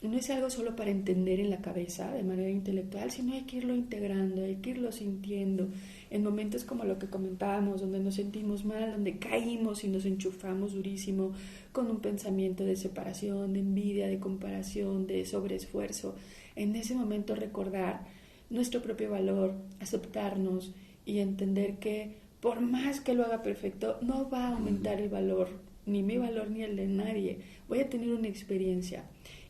No 0.00 0.16
es 0.16 0.30
algo 0.30 0.48
solo 0.48 0.76
para 0.76 0.92
entender 0.92 1.40
en 1.40 1.50
la 1.50 1.60
cabeza 1.60 2.12
de 2.12 2.22
manera 2.22 2.50
intelectual, 2.50 3.10
sino 3.10 3.34
hay 3.34 3.42
que 3.42 3.56
irlo 3.56 3.74
integrando, 3.74 4.44
hay 4.44 4.56
que 4.56 4.70
irlo 4.70 4.92
sintiendo. 4.92 5.70
En 6.10 6.22
momentos 6.22 6.62
como 6.62 6.84
lo 6.84 7.00
que 7.00 7.08
comentábamos, 7.08 7.80
donde 7.80 7.98
nos 7.98 8.14
sentimos 8.14 8.64
mal, 8.64 8.92
donde 8.92 9.18
caímos 9.18 9.82
y 9.82 9.88
nos 9.88 10.04
enchufamos 10.04 10.74
durísimo 10.74 11.32
con 11.72 11.90
un 11.90 11.98
pensamiento 11.98 12.64
de 12.64 12.76
separación, 12.76 13.54
de 13.54 13.58
envidia, 13.58 14.06
de 14.06 14.20
comparación, 14.20 15.08
de 15.08 15.26
sobreesfuerzo, 15.26 16.14
en 16.54 16.76
ese 16.76 16.94
momento 16.94 17.34
recordar 17.34 18.06
nuestro 18.50 18.80
propio 18.80 19.10
valor, 19.10 19.54
aceptarnos 19.80 20.74
y 21.06 21.18
entender 21.18 21.78
que 21.78 22.14
por 22.40 22.60
más 22.60 23.00
que 23.00 23.14
lo 23.14 23.24
haga 23.24 23.42
perfecto, 23.42 23.98
no 24.00 24.30
va 24.30 24.46
a 24.46 24.52
aumentar 24.52 25.00
el 25.00 25.08
valor, 25.08 25.48
ni 25.86 26.04
mi 26.04 26.18
valor 26.18 26.50
ni 26.50 26.62
el 26.62 26.76
de 26.76 26.86
nadie. 26.86 27.38
Voy 27.68 27.80
a 27.80 27.90
tener 27.90 28.10
una 28.10 28.28
experiencia 28.28 29.04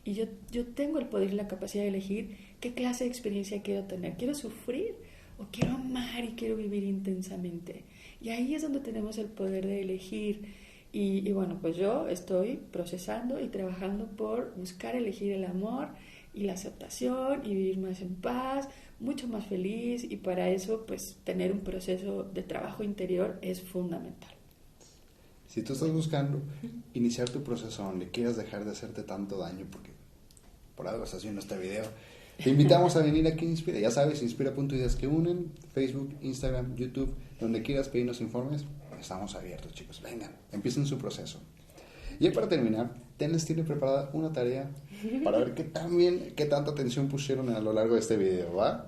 y 0.09 0.15
yo, 0.15 0.25
yo 0.51 0.65
tengo 0.65 0.97
el 0.97 1.05
poder 1.05 1.31
y 1.31 1.35
la 1.35 1.47
capacidad 1.47 1.83
de 1.83 1.89
elegir 1.89 2.35
qué 2.59 2.73
clase 2.73 3.03
de 3.03 3.11
experiencia 3.11 3.61
quiero 3.61 3.83
tener. 3.83 4.17
¿Quiero 4.17 4.33
sufrir 4.33 4.95
o 5.37 5.45
quiero 5.51 5.75
amar 5.75 6.23
y 6.23 6.29
quiero 6.29 6.55
vivir 6.55 6.83
intensamente? 6.83 7.83
Y 8.19 8.29
ahí 8.29 8.55
es 8.55 8.63
donde 8.63 8.79
tenemos 8.79 9.19
el 9.19 9.27
poder 9.27 9.67
de 9.67 9.81
elegir. 9.81 10.55
Y, 10.91 11.29
y 11.29 11.31
bueno, 11.31 11.59
pues 11.61 11.77
yo 11.77 12.07
estoy 12.07 12.59
procesando 12.71 13.39
y 13.39 13.49
trabajando 13.49 14.07
por 14.07 14.55
buscar 14.55 14.95
elegir 14.95 15.31
el 15.31 15.45
amor 15.45 15.89
y 16.33 16.45
la 16.45 16.53
aceptación 16.53 17.45
y 17.45 17.53
vivir 17.53 17.77
más 17.77 18.01
en 18.01 18.15
paz, 18.15 18.67
mucho 18.99 19.27
más 19.27 19.45
feliz 19.45 20.03
y 20.03 20.15
para 20.15 20.49
eso 20.49 20.87
pues 20.87 21.17
tener 21.23 21.51
un 21.51 21.59
proceso 21.59 22.23
de 22.23 22.41
trabajo 22.41 22.81
interior 22.83 23.37
es 23.43 23.61
fundamental. 23.61 24.33
Si 25.45 25.63
tú 25.63 25.73
estás 25.73 25.91
buscando 25.91 26.41
iniciar 26.95 27.29
tu 27.29 27.43
proceso 27.43 27.83
donde 27.83 28.09
quieras 28.09 28.37
dejar 28.37 28.65
de 28.65 28.71
hacerte 28.71 29.03
tanto 29.03 29.37
daño, 29.37 29.67
porque 29.71 29.98
por 30.79 30.87
algo 30.87 31.03
estás 31.03 31.23
viendo 31.23 31.41
este 31.41 31.57
video, 31.57 31.83
te 32.41 32.49
invitamos 32.49 32.95
a 32.95 33.01
venir 33.01 33.27
aquí 33.27 33.45
a 33.45 33.49
Inspira. 33.49 33.79
Ya 33.79 33.91
sabes, 33.91 34.23
inspira.ideas 34.23 34.95
que 34.95 35.07
unen, 35.07 35.51
Facebook, 35.73 36.15
Instagram, 36.21 36.73
YouTube, 36.77 37.13
donde 37.37 37.61
quieras 37.63 37.89
pedirnos 37.89 38.21
informes, 38.21 38.63
estamos 38.97 39.35
abiertos, 39.35 39.73
chicos. 39.73 40.01
Vengan, 40.01 40.31
empiecen 40.53 40.85
su 40.85 40.97
proceso. 40.97 41.41
Y 42.17 42.29
para 42.29 42.47
terminar, 42.47 42.93
Tenles 43.17 43.45
tiene 43.45 43.63
preparada 43.63 44.09
una 44.13 44.31
tarea 44.31 44.71
para 45.25 45.39
ver 45.39 45.53
qué 45.53 45.65
tan 45.65 45.97
bien, 45.97 46.31
qué 46.37 46.45
tanta 46.45 46.71
atención 46.71 47.09
pusieron 47.09 47.49
a 47.49 47.59
lo 47.59 47.73
largo 47.73 47.95
de 47.95 47.99
este 47.99 48.15
video, 48.15 48.55
¿va? 48.55 48.85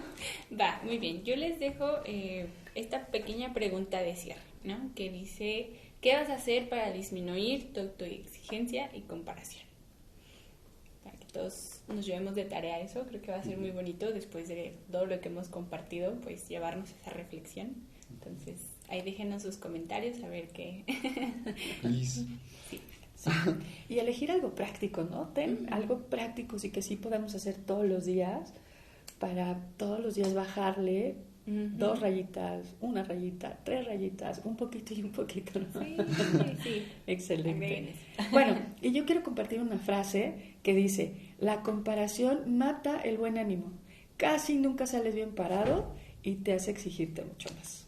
Va, 0.60 0.82
muy 0.84 0.98
bien. 0.98 1.24
Yo 1.24 1.36
les 1.36 1.58
dejo 1.58 1.86
eh, 2.04 2.48
esta 2.74 3.06
pequeña 3.06 3.54
pregunta 3.54 4.02
de 4.02 4.14
cierre, 4.14 4.42
¿no? 4.62 4.90
Que 4.94 5.08
dice, 5.08 5.70
¿qué 6.02 6.16
vas 6.16 6.28
a 6.28 6.34
hacer 6.34 6.68
para 6.68 6.92
disminuir 6.92 7.72
tu 7.72 7.80
autoexigencia 7.80 8.90
y 8.94 9.00
comparación? 9.00 9.69
Todos 11.32 11.80
nos 11.88 12.06
llevemos 12.06 12.34
de 12.34 12.44
tarea 12.44 12.80
eso, 12.80 13.04
creo 13.06 13.22
que 13.22 13.30
va 13.30 13.38
a 13.38 13.44
ser 13.44 13.58
muy 13.58 13.70
bonito 13.70 14.12
después 14.12 14.48
de 14.48 14.74
todo 14.90 15.06
lo 15.06 15.20
que 15.20 15.28
hemos 15.28 15.48
compartido, 15.48 16.14
pues 16.22 16.48
llevarnos 16.48 16.90
esa 16.90 17.10
reflexión. 17.10 17.74
Entonces, 18.10 18.60
ahí 18.88 19.02
déjenos 19.02 19.42
sus 19.42 19.56
comentarios 19.56 20.22
a 20.24 20.28
ver 20.28 20.48
qué. 20.48 20.84
Please. 21.82 22.26
sí. 22.68 22.80
Sí. 23.14 23.30
Y 23.90 23.98
elegir 23.98 24.30
algo 24.30 24.54
práctico, 24.54 25.04
¿no? 25.04 25.28
Ten 25.28 25.70
algo 25.72 25.98
práctico, 26.04 26.58
sí 26.58 26.70
que 26.70 26.80
sí 26.80 26.96
podemos 26.96 27.34
hacer 27.34 27.54
todos 27.54 27.84
los 27.84 28.06
días 28.06 28.54
para 29.18 29.60
todos 29.76 30.00
los 30.00 30.14
días 30.14 30.32
bajarle 30.32 31.16
Dos 31.50 32.00
rayitas, 32.00 32.76
una 32.80 33.02
rayita, 33.02 33.58
tres 33.64 33.86
rayitas, 33.86 34.42
un 34.44 34.56
poquito 34.56 34.94
y 34.94 35.02
un 35.02 35.10
poquito. 35.10 35.58
¿no? 35.58 35.80
Sí, 35.82 35.96
sí, 35.96 36.56
sí. 36.62 36.86
Excelente. 37.06 37.94
Bueno, 38.32 38.56
y 38.80 38.92
yo 38.92 39.06
quiero 39.06 39.22
compartir 39.22 39.60
una 39.60 39.78
frase 39.78 40.54
que 40.62 40.74
dice, 40.74 41.14
la 41.38 41.62
comparación 41.62 42.56
mata 42.58 43.00
el 43.00 43.16
buen 43.18 43.38
ánimo. 43.38 43.72
Casi 44.16 44.56
nunca 44.56 44.86
sales 44.86 45.14
bien 45.14 45.34
parado 45.34 45.92
y 46.22 46.36
te 46.36 46.52
hace 46.52 46.70
exigirte 46.70 47.24
mucho 47.24 47.48
más. 47.56 47.86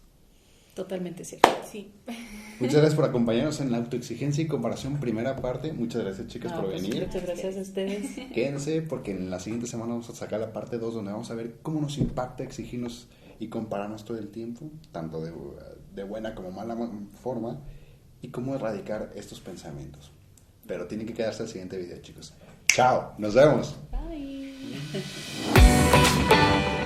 Totalmente 0.74 1.24
cierto. 1.24 1.50
Sí. 1.70 1.92
Muchas 2.58 2.76
gracias 2.76 2.94
por 2.94 3.04
acompañarnos 3.04 3.60
en 3.60 3.70
la 3.70 3.76
autoexigencia 3.78 4.42
y 4.42 4.46
comparación 4.46 4.98
primera 5.00 5.36
parte. 5.36 5.72
Muchas 5.72 6.02
gracias 6.02 6.28
chicas 6.28 6.52
No, 6.52 6.62
por 6.62 6.70
pues, 6.70 6.82
venir. 6.82 7.06
muchas 7.06 7.22
gracias 7.24 7.56
a 7.56 7.60
ustedes. 7.60 8.16
Quédense 8.32 8.82
porque 8.82 9.10
en 9.10 9.30
la 9.30 9.38
siguiente 9.38 9.66
semana 9.66 9.90
vamos 9.92 10.08
a 10.08 10.14
sacar 10.14 10.40
la 10.40 10.52
parte 10.52 10.78
2 10.78 10.94
donde 10.94 11.12
vamos 11.12 11.30
a 11.30 11.34
ver 11.34 11.56
cómo 11.62 11.80
nos 11.80 11.98
impacta 11.98 12.42
exigirnos 12.42 13.08
y 13.42 13.48
compararnos 13.48 14.04
todo 14.04 14.18
el 14.18 14.28
tiempo, 14.28 14.70
tanto 14.92 15.20
de, 15.20 15.32
de 15.96 16.04
buena 16.04 16.32
como 16.36 16.52
mala 16.52 16.76
forma, 17.20 17.58
y 18.20 18.28
cómo 18.28 18.54
erradicar 18.54 19.10
estos 19.16 19.40
pensamientos. 19.40 20.12
Pero 20.68 20.86
tienen 20.86 21.08
que 21.08 21.12
quedarse 21.12 21.42
al 21.42 21.48
siguiente 21.48 21.76
video 21.76 22.00
chicos. 22.00 22.34
Chao, 22.68 23.14
nos 23.18 23.34
vemos. 23.34 23.74
Bye. 23.90 24.54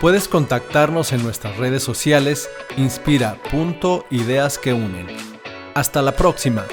Puedes 0.01 0.29
contactarnos 0.29 1.13
en 1.13 1.23
nuestras 1.23 1.59
redes 1.59 1.83
sociales 1.83 2.49
inspira.ideas 2.79 4.57
que 4.57 4.73
unen. 4.73 5.09
Hasta 5.75 6.01
la 6.01 6.13
próxima. 6.13 6.65